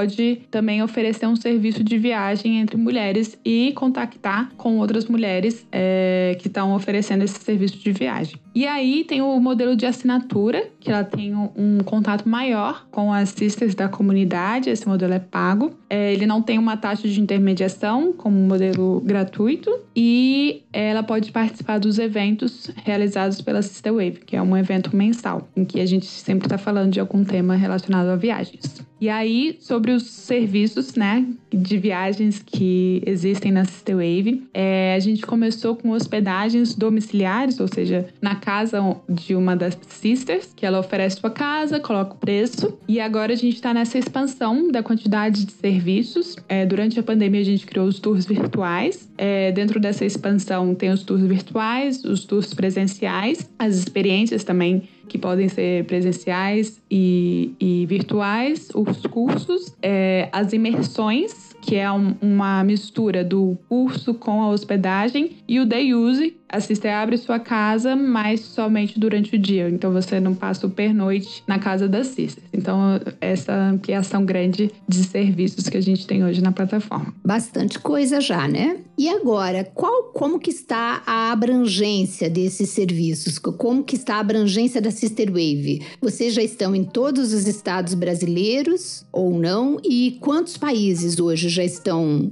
também 0.51 0.83
oferecer 0.83 1.27
um 1.27 1.37
serviço 1.37 1.83
de 1.83 1.99
viagem 1.99 2.59
entre 2.59 2.77
mulheres 2.77 3.39
e 3.45 3.73
contactar 3.75 4.51
com 4.57 4.79
outras 4.79 5.07
mulheres 5.07 5.67
é, 5.71 6.37
que 6.41 6.49
estão 6.49 6.75
oferecendo 6.75 7.23
esse 7.23 7.39
serviço 7.41 7.79
de 7.79 7.93
viagem. 7.93 8.39
E 8.55 8.67
aí 8.67 9.05
tem 9.05 9.23
o 9.23 9.39
modelo 9.39 9.77
de 9.77 9.87
assinatura, 9.87 10.69
que 10.81 10.91
ela 10.91 11.05
tem 11.05 11.35
um, 11.35 11.79
contato 11.85 12.29
maior 12.29 12.87
com 12.91 13.13
as 13.13 13.29
sisters 13.29 13.75
da 13.75 13.89
comunidade. 13.89 14.71
Esse 14.71 14.89
modelo 14.89 15.13
é 15.13 15.21
pago. 15.21 15.73
É, 15.89 16.13
ele 16.13 16.27
não 16.27 16.43
tem 16.43 16.59
uma 16.59 16.77
taxa 16.77 17.07
de 17.07 17.21
intermediação, 17.21 18.13
como 18.13 18.37
um 18.37 18.47
modelo 18.47 19.01
gratuito. 19.01 19.71
E 19.95 20.63
ela 20.73 21.03
pode 21.03 21.31
participar 21.31 21.79
dos 21.79 21.99
eventos 21.99 22.71
realizados 22.85 23.41
pela 23.41 23.63
Sister 23.63 23.93
Wave, 23.93 24.21
que 24.27 24.37
é 24.37 24.43
um 24.43 24.57
evento 24.57 24.97
mensal, 24.97 25.49
em 25.57 25.65
que 25.65 25.81
a 25.81 25.87
gente 25.87 26.07
sempre 26.07 26.47
está 26.47 26.59
falando 26.59 26.93
de 26.93 26.99
algum 26.99 27.23
tema 27.23 27.55
relacionado 27.55 28.09
a 28.09 28.17
viagens. 28.17 28.90
E 29.01 29.09
aí, 29.09 29.57
sobre 29.61 29.93
os 29.93 30.03
serviços, 30.03 30.95
né, 30.95 31.25
de 31.51 31.79
viagens 31.79 32.43
que 32.45 33.03
existem 33.07 33.51
na 33.51 33.65
Sister 33.65 33.97
Wave, 33.97 34.47
é, 34.53 34.95
a 34.95 34.99
gente 34.99 35.23
começou 35.23 35.75
com 35.75 35.91
hospedagens 35.91 36.75
domiciliares, 36.75 37.59
ou 37.59 37.67
seja, 37.67 38.09
na 38.21 38.35
casa 38.35 38.79
de 39.09 39.35
uma 39.35 39.57
das 39.57 39.77
sisters, 39.89 40.53
que 40.55 40.67
ela 40.67 40.79
oferece 40.79 41.19
sua 41.19 41.31
casa, 41.31 41.81
coloca 41.81 42.15
o 42.15 42.19
preço. 42.19 42.79
E 42.87 43.01
agora 43.01 43.33
a 43.33 43.37
gente 43.37 43.55
está 43.55 43.73
nessa 43.73 43.99
expansão 43.99 44.71
da 44.71 44.83
quantidade 44.83 45.47
de 45.47 45.53
serviços. 45.53 46.37
É, 46.47 46.67
durante 46.67 47.01
a 47.01 47.03
pandemia, 47.03 47.41
a 47.41 47.45
gente 47.45 47.65
criou 47.65 47.87
os 47.87 47.99
tours 47.99 48.27
virtuais. 48.27 49.09
É, 49.17 49.51
dentro 49.51 49.81
dessa 49.81 50.05
expansão, 50.05 50.75
tem 50.75 50.91
os 50.91 51.03
tours 51.03 51.23
virtuais, 51.23 52.05
os 52.05 52.25
tours 52.25 52.53
presenciais, 52.53 53.51
as 53.59 53.77
experiências 53.77 54.45
também 54.45 54.83
que 55.11 55.19
podem 55.19 55.49
ser 55.49 55.85
presenciais 55.87 56.81
e, 56.89 57.53
e 57.59 57.85
virtuais, 57.87 58.69
os 58.73 59.03
cursos, 59.03 59.75
é, 59.83 60.29
as 60.31 60.53
imersões, 60.53 61.53
que 61.61 61.75
é 61.75 61.91
um, 61.91 62.15
uma 62.23 62.63
mistura 62.63 63.25
do 63.25 63.59
curso 63.69 64.15
com 64.15 64.41
a 64.41 64.49
hospedagem, 64.49 65.33
e 65.49 65.59
o 65.59 65.67
day 65.67 65.93
use, 65.93 66.37
a 66.51 66.61
Sister 66.61 66.93
abre 66.93 67.17
sua 67.17 67.39
casa, 67.39 67.95
mas 67.95 68.41
somente 68.41 68.99
durante 68.99 69.37
o 69.37 69.39
dia. 69.39 69.69
Então 69.69 69.93
você 69.93 70.19
não 70.19 70.35
passa 70.35 70.67
o 70.67 70.71
pernoite 70.71 71.43
na 71.47 71.59
casa 71.59 71.89
das 71.89 72.09
Sisters. 72.09 72.47
Então, 72.53 73.01
essa 73.21 73.55
ampliação 73.55 74.25
grande 74.25 74.71
de 74.87 75.05
serviços 75.05 75.69
que 75.69 75.77
a 75.77 75.81
gente 75.81 76.07
tem 76.07 76.25
hoje 76.25 76.43
na 76.43 76.53
plataforma. 76.53 77.15
Bastante 77.25 77.79
coisa 77.79 78.21
já, 78.21 78.47
né? 78.49 78.79
E 78.99 79.09
agora, 79.09 79.65
qual, 79.65 80.13
como 80.13 80.39
que 80.39 80.51
está 80.51 81.03
a 81.07 81.33
abrangência 81.33 82.29
desses 82.29 82.71
serviços? 82.71 83.39
Como 83.39 83.85
que 83.85 83.97
está 83.97 84.17
a 84.17 84.21
abrangência 84.21 84.81
da 84.81 84.91
Sister 84.91 85.29
Wave? 85.29 85.83
Vocês 86.03 86.35
já 86.35 86.43
estão 86.43 86.75
em 86.75 86.85
todos 86.85 87.33
os 87.33 87.47
estados 87.47 87.95
brasileiros 87.95 89.07
ou 89.13 89.39
não? 89.39 89.79
E 89.83 90.19
quantos 90.21 90.59
países 90.59 91.19
hoje 91.19 91.49
já 91.49 91.65
estão, 91.65 92.31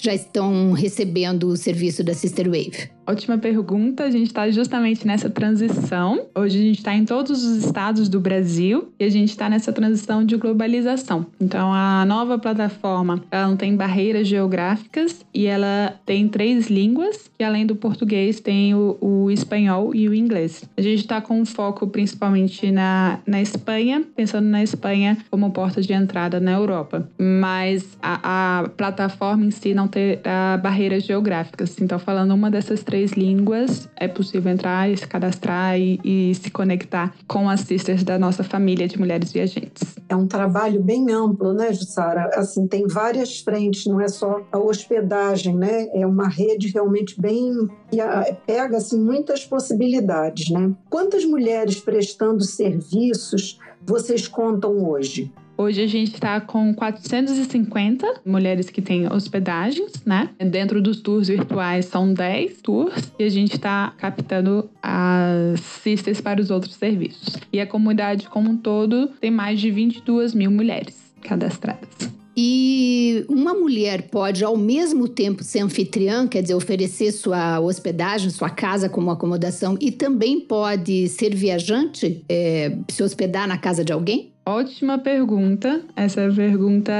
já 0.00 0.14
estão 0.14 0.72
recebendo 0.72 1.48
o 1.48 1.56
serviço 1.56 2.02
da 2.02 2.14
Sister 2.14 2.46
Wave? 2.46 2.95
Ótima 3.06 3.38
pergunta. 3.38 4.02
A 4.02 4.10
gente 4.10 4.26
está 4.26 4.50
justamente 4.50 5.06
nessa 5.06 5.30
transição. 5.30 6.26
Hoje 6.34 6.58
a 6.58 6.62
gente 6.62 6.78
está 6.78 6.92
em 6.92 7.04
todos 7.04 7.44
os 7.44 7.64
estados 7.64 8.08
do 8.08 8.18
Brasil 8.18 8.92
e 8.98 9.04
a 9.04 9.08
gente 9.08 9.30
está 9.30 9.48
nessa 9.48 9.72
transição 9.72 10.24
de 10.24 10.36
globalização. 10.36 11.24
Então 11.40 11.72
a 11.72 12.04
nova 12.04 12.36
plataforma 12.36 13.22
ela 13.30 13.46
não 13.46 13.56
tem 13.56 13.76
barreiras 13.76 14.26
geográficas 14.26 15.24
e 15.32 15.46
ela 15.46 15.94
tem 16.04 16.26
três 16.26 16.68
línguas, 16.68 17.30
que 17.38 17.44
além 17.44 17.64
do 17.64 17.76
português 17.76 18.40
tem 18.40 18.74
o, 18.74 18.98
o 19.00 19.30
espanhol 19.30 19.94
e 19.94 20.08
o 20.08 20.14
inglês. 20.14 20.64
A 20.76 20.82
gente 20.82 21.00
está 21.00 21.20
com 21.20 21.44
foco 21.44 21.86
principalmente 21.86 22.72
na, 22.72 23.20
na 23.24 23.40
Espanha, 23.40 24.02
pensando 24.16 24.48
na 24.48 24.64
Espanha 24.64 25.16
como 25.30 25.52
porta 25.52 25.80
de 25.80 25.92
entrada 25.92 26.40
na 26.40 26.52
Europa. 26.52 27.08
Mas 27.16 27.96
a, 28.02 28.62
a 28.62 28.68
plataforma 28.68 29.44
em 29.44 29.50
si 29.52 29.74
não 29.74 29.86
terá 29.86 30.58
barreiras 30.60 31.04
geográficas. 31.04 31.80
Então 31.80 32.00
falando 32.00 32.34
uma 32.34 32.50
dessas 32.50 32.82
três 32.82 32.95
três 32.96 33.12
línguas, 33.12 33.86
é 33.94 34.08
possível 34.08 34.50
entrar 34.50 34.90
e 34.90 34.96
se 34.96 35.06
cadastrar 35.06 35.78
e, 35.78 36.00
e 36.02 36.34
se 36.34 36.50
conectar 36.50 37.14
com 37.28 37.46
as 37.46 37.60
sisters 37.60 38.02
da 38.02 38.18
nossa 38.18 38.42
família 38.42 38.88
de 38.88 38.98
mulheres 38.98 39.30
viajantes. 39.30 39.96
É 40.08 40.16
um 40.16 40.26
trabalho 40.26 40.82
bem 40.82 41.12
amplo, 41.12 41.52
né, 41.52 41.74
Jussara? 41.74 42.30
Assim, 42.32 42.66
tem 42.66 42.86
várias 42.88 43.40
frentes, 43.40 43.84
não 43.84 44.00
é 44.00 44.08
só 44.08 44.40
a 44.50 44.58
hospedagem, 44.58 45.54
né? 45.54 45.88
É 45.92 46.06
uma 46.06 46.26
rede 46.26 46.68
realmente 46.68 47.20
bem 47.20 47.68
que 47.90 47.98
pega 48.46 48.78
assim 48.78 48.98
muitas 48.98 49.44
possibilidades, 49.44 50.48
né? 50.48 50.72
Quantas 50.88 51.22
mulheres 51.26 51.78
prestando 51.78 52.42
serviços 52.44 53.58
vocês 53.84 54.26
contam 54.26 54.88
hoje? 54.88 55.30
Hoje 55.58 55.82
a 55.82 55.86
gente 55.86 56.12
está 56.12 56.38
com 56.38 56.74
450 56.74 58.20
mulheres 58.26 58.68
que 58.68 58.82
têm 58.82 59.10
hospedagens, 59.10 60.04
né? 60.04 60.28
Dentro 60.38 60.82
dos 60.82 61.00
tours 61.00 61.28
virtuais 61.28 61.86
são 61.86 62.12
10 62.12 62.60
tours 62.60 63.12
e 63.18 63.24
a 63.24 63.28
gente 63.30 63.54
está 63.54 63.94
captando 63.96 64.68
as 64.82 65.60
sisters 65.60 66.20
para 66.20 66.42
os 66.42 66.50
outros 66.50 66.74
serviços. 66.74 67.36
E 67.50 67.58
a 67.58 67.66
comunidade 67.66 68.28
como 68.28 68.50
um 68.50 68.56
todo 68.56 69.08
tem 69.18 69.30
mais 69.30 69.58
de 69.58 69.70
22 69.70 70.34
mil 70.34 70.50
mulheres 70.50 71.14
cadastradas. 71.22 71.88
E 72.36 73.24
uma 73.30 73.54
mulher 73.54 74.10
pode, 74.10 74.44
ao 74.44 74.58
mesmo 74.58 75.08
tempo, 75.08 75.42
ser 75.42 75.60
anfitriã, 75.60 76.28
quer 76.28 76.42
dizer, 76.42 76.54
oferecer 76.54 77.10
sua 77.12 77.58
hospedagem, 77.60 78.28
sua 78.28 78.50
casa 78.50 78.90
como 78.90 79.10
acomodação, 79.10 79.78
e 79.80 79.90
também 79.90 80.38
pode 80.38 81.08
ser 81.08 81.34
viajante, 81.34 82.22
é, 82.28 82.76
se 82.90 83.02
hospedar 83.02 83.48
na 83.48 83.56
casa 83.56 83.82
de 83.82 83.90
alguém? 83.90 84.35
Ótima 84.48 84.96
pergunta. 84.96 85.82
Essa 85.96 86.32
pergunta 86.32 86.92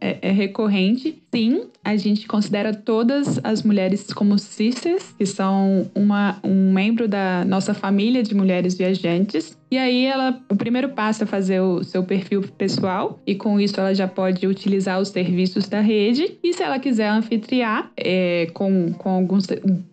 é, 0.00 0.18
é, 0.20 0.32
recorrente. 0.32 1.22
Sim, 1.32 1.68
a 1.84 1.96
gente 1.96 2.26
considera 2.26 2.74
todas 2.74 3.38
as 3.44 3.62
mulheres 3.62 4.12
como 4.12 4.36
sisters, 4.38 5.14
que 5.16 5.24
são 5.24 5.88
uma, 5.94 6.40
um 6.42 6.72
membro 6.72 7.06
da 7.06 7.44
nossa 7.44 7.72
família 7.72 8.22
de 8.22 8.34
mulheres 8.34 8.74
viajantes. 8.74 9.57
E 9.70 9.76
aí 9.76 10.06
ela, 10.06 10.40
o 10.48 10.56
primeiro 10.56 10.90
passo 10.90 11.24
é 11.24 11.26
fazer 11.26 11.60
o 11.60 11.84
seu 11.84 12.02
perfil 12.02 12.42
pessoal 12.56 13.20
e 13.26 13.34
com 13.34 13.60
isso 13.60 13.78
ela 13.78 13.94
já 13.94 14.08
pode 14.08 14.46
utilizar 14.46 15.00
os 15.00 15.08
serviços 15.08 15.68
da 15.68 15.80
rede. 15.80 16.38
E 16.42 16.52
se 16.52 16.62
ela 16.62 16.78
quiser 16.78 17.08
anfitriar 17.08 17.90
é, 17.96 18.48
com, 18.54 18.92
com 18.94 19.10
alguns 19.10 19.46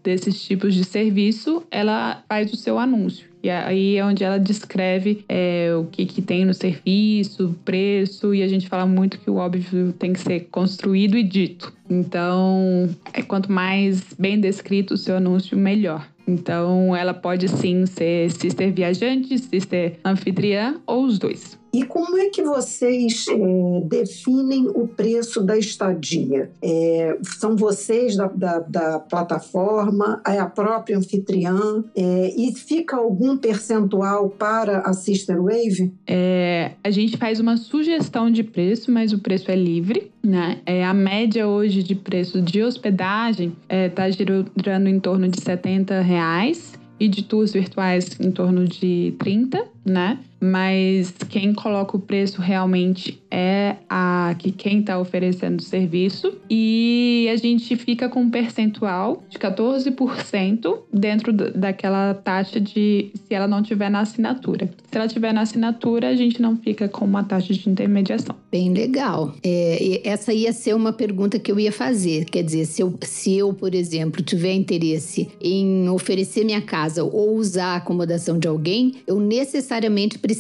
desses 0.04 0.42
tipos 0.42 0.74
de 0.74 0.84
serviço, 0.84 1.64
ela 1.70 2.24
faz 2.28 2.52
o 2.54 2.56
seu 2.56 2.80
anúncio. 2.80 3.36
E 3.44 3.50
aí 3.52 3.96
é 3.96 4.04
onde 4.04 4.24
ela 4.24 4.40
descreve 4.40 5.24
é, 5.30 5.72
o 5.80 5.86
que, 5.86 6.04
que 6.08 6.20
tem 6.20 6.44
no 6.46 6.54
serviço, 6.54 7.56
preço, 7.64 8.34
e 8.34 8.42
a 8.42 8.48
gente 8.48 8.68
fala 8.68 8.88
muito 8.88 9.20
que 9.20 9.30
o 9.30 9.36
óbvio 9.36 9.94
tem 9.94 10.14
que 10.14 10.20
ser 10.20 10.48
construído 10.50 11.16
e 11.16 11.22
dito. 11.22 11.72
Então, 11.88 12.90
é, 13.14 13.22
quanto 13.22 13.52
mais 13.52 14.02
bem 14.18 14.40
descrito 14.40 14.96
o 14.96 14.98
seu 14.98 15.18
anúncio, 15.18 15.56
melhor. 15.56 16.08
Então, 16.28 16.96
ela 16.96 17.14
pode 17.14 17.48
sim 17.48 17.86
ser 17.86 18.32
sister 18.32 18.74
viajante, 18.74 19.38
sister 19.38 20.00
anfitriã 20.04 20.76
ou 20.86 21.06
os 21.06 21.20
dois. 21.20 21.60
E 21.76 21.84
como 21.84 22.18
é 22.18 22.30
que 22.30 22.42
vocês 22.42 23.26
é, 23.28 23.82
definem 23.84 24.70
o 24.70 24.88
preço 24.88 25.44
da 25.44 25.58
estadia? 25.58 26.50
É, 26.62 27.18
são 27.38 27.58
vocês 27.58 28.16
da, 28.16 28.28
da, 28.28 28.60
da, 28.60 29.00
plataforma, 29.02 30.22
é 30.26 30.40
a 30.40 30.46
própria 30.46 30.98
anfitriã, 30.98 31.84
é, 31.94 32.34
e 32.34 32.56
fica 32.56 32.96
algum 32.96 33.36
percentual 33.36 34.30
para 34.30 34.80
a 34.80 34.94
Sister 34.94 35.36
Wave? 35.42 35.92
É, 36.08 36.72
a 36.82 36.90
gente 36.90 37.18
faz 37.18 37.42
uma 37.42 37.58
sugestão 37.58 38.32
de 38.32 38.42
preço, 38.42 38.90
mas 38.90 39.12
o 39.12 39.20
preço 39.20 39.52
é 39.52 39.56
livre. 39.58 40.14
Né? 40.24 40.60
É, 40.66 40.86
a 40.86 40.94
média 40.94 41.46
hoje 41.46 41.84
de 41.84 41.94
preço 41.94 42.42
de 42.42 42.64
hospedagem 42.64 43.54
está 43.70 44.08
é, 44.08 44.12
girando 44.14 44.88
em 44.88 45.00
torno 45.00 45.28
de 45.28 45.42
70 45.42 46.00
reais 46.00 46.74
e 47.00 47.08
de 47.08 47.24
tours 47.24 47.52
virtuais 47.52 48.18
em 48.20 48.32
torno 48.32 48.66
de 48.66 49.14
30, 49.20 49.66
né? 49.86 50.20
Mas 50.46 51.12
quem 51.28 51.54
coloca 51.54 51.98
o 51.98 52.00
preço 52.00 52.40
realmente 52.40 53.20
é 53.32 53.78
a 53.90 54.36
que 54.38 54.52
quem 54.52 54.80
está 54.80 55.00
oferecendo 55.00 55.60
o 55.60 55.64
serviço 55.64 56.34
e 56.48 57.28
a 57.32 57.36
gente 57.36 57.76
fica 57.76 58.08
com 58.08 58.22
um 58.22 58.30
percentual 58.30 59.24
de 59.28 59.40
14% 59.40 60.78
dentro 60.94 61.34
daquela 61.34 62.14
taxa 62.14 62.60
de 62.60 63.12
se 63.16 63.34
ela 63.34 63.48
não 63.48 63.64
tiver 63.64 63.90
na 63.90 64.02
assinatura. 64.02 64.70
Se 64.92 64.98
ela 64.98 65.08
tiver 65.08 65.34
na 65.34 65.42
assinatura, 65.42 66.10
a 66.10 66.16
gente 66.16 66.40
não 66.40 66.56
fica 66.56 66.88
com 66.88 67.06
uma 67.06 67.24
taxa 67.24 67.52
de 67.54 67.68
intermediação. 67.68 68.36
Bem 68.52 68.72
legal. 68.72 69.34
É, 69.44 70.02
essa 70.04 70.32
ia 70.32 70.54
ser 70.54 70.76
uma 70.76 70.94
pergunta 70.94 71.40
que 71.40 71.52
eu 71.52 71.60
ia 71.60 71.72
fazer. 71.72 72.26
Quer 72.26 72.44
dizer, 72.44 72.66
se 72.66 72.82
eu, 72.82 72.94
se 73.02 73.36
eu, 73.36 73.52
por 73.54 73.74
exemplo, 73.74 74.22
tiver 74.22 74.54
interesse 74.54 75.28
em 75.42 75.90
oferecer 75.90 76.46
minha 76.46 76.62
casa 76.62 77.04
ou 77.04 77.36
usar 77.36 77.74
a 77.74 77.76
acomodação 77.78 78.38
de 78.38 78.48
alguém, 78.48 78.94
eu 79.08 79.20
necessariamente 79.20 80.20
preciso 80.20 80.35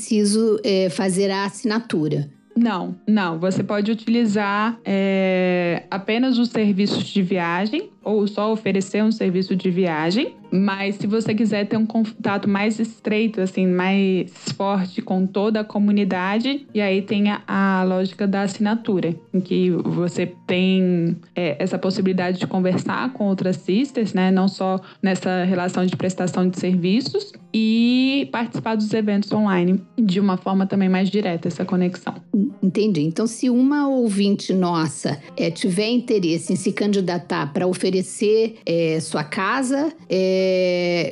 é, 0.63 0.89
fazer 0.89 1.31
a 1.31 1.45
assinatura. 1.45 2.29
Não, 2.55 2.95
não. 3.05 3.37
Você 3.37 3.61
pode 3.61 3.91
utilizar 3.91 4.79
é, 4.85 5.83
apenas 5.91 6.37
os 6.37 6.49
serviços 6.49 7.03
de 7.03 7.21
viagem 7.21 7.89
ou 8.01 8.25
só 8.27 8.51
oferecer 8.53 9.03
um 9.03 9.11
serviço 9.11 9.55
de 9.55 9.69
viagem. 9.69 10.35
Mas 10.55 10.95
se 10.95 11.07
você 11.07 11.33
quiser 11.33 11.67
ter 11.67 11.77
um 11.77 11.85
contato 11.85 12.49
mais 12.49 12.79
estreito, 12.79 13.41
assim, 13.41 13.67
mais 13.67 14.31
forte 14.55 15.01
com 15.01 15.25
toda 15.25 15.61
a 15.61 15.63
comunidade, 15.63 16.65
e 16.73 16.81
aí 16.81 17.01
tem 17.01 17.29
a, 17.29 17.41
a 17.47 17.83
lógica 17.83 18.27
da 18.27 18.41
assinatura, 18.41 19.15
em 19.33 19.39
que 19.39 19.69
você 19.69 20.31
tem 20.47 21.17
é, 21.35 21.55
essa 21.59 21.77
possibilidade 21.77 22.39
de 22.39 22.47
conversar 22.47 23.11
com 23.13 23.25
outras 23.25 23.57
sisters, 23.57 24.13
né? 24.13 24.31
Não 24.31 24.47
só 24.47 24.79
nessa 25.01 25.43
relação 25.43 25.85
de 25.85 25.95
prestação 25.95 26.47
de 26.49 26.59
serviços, 26.59 27.33
e 27.57 28.27
participar 28.33 28.75
dos 28.75 28.93
eventos 28.93 29.31
online 29.31 29.81
de 29.97 30.19
uma 30.19 30.35
forma 30.35 30.67
também 30.67 30.89
mais 30.89 31.09
direta, 31.09 31.47
essa 31.47 31.63
conexão. 31.63 32.13
Entendi. 32.61 32.99
Então, 32.99 33.25
se 33.25 33.49
uma 33.49 33.87
ouvinte 33.87 34.51
nossa 34.51 35.17
é, 35.37 35.49
tiver 35.49 35.87
interesse 35.87 36.51
em 36.51 36.57
se 36.57 36.73
candidatar 36.73 37.53
para 37.53 37.65
oferecer 37.65 38.57
é, 38.65 38.99
sua 38.99 39.23
casa, 39.23 39.93
é, 40.09 40.44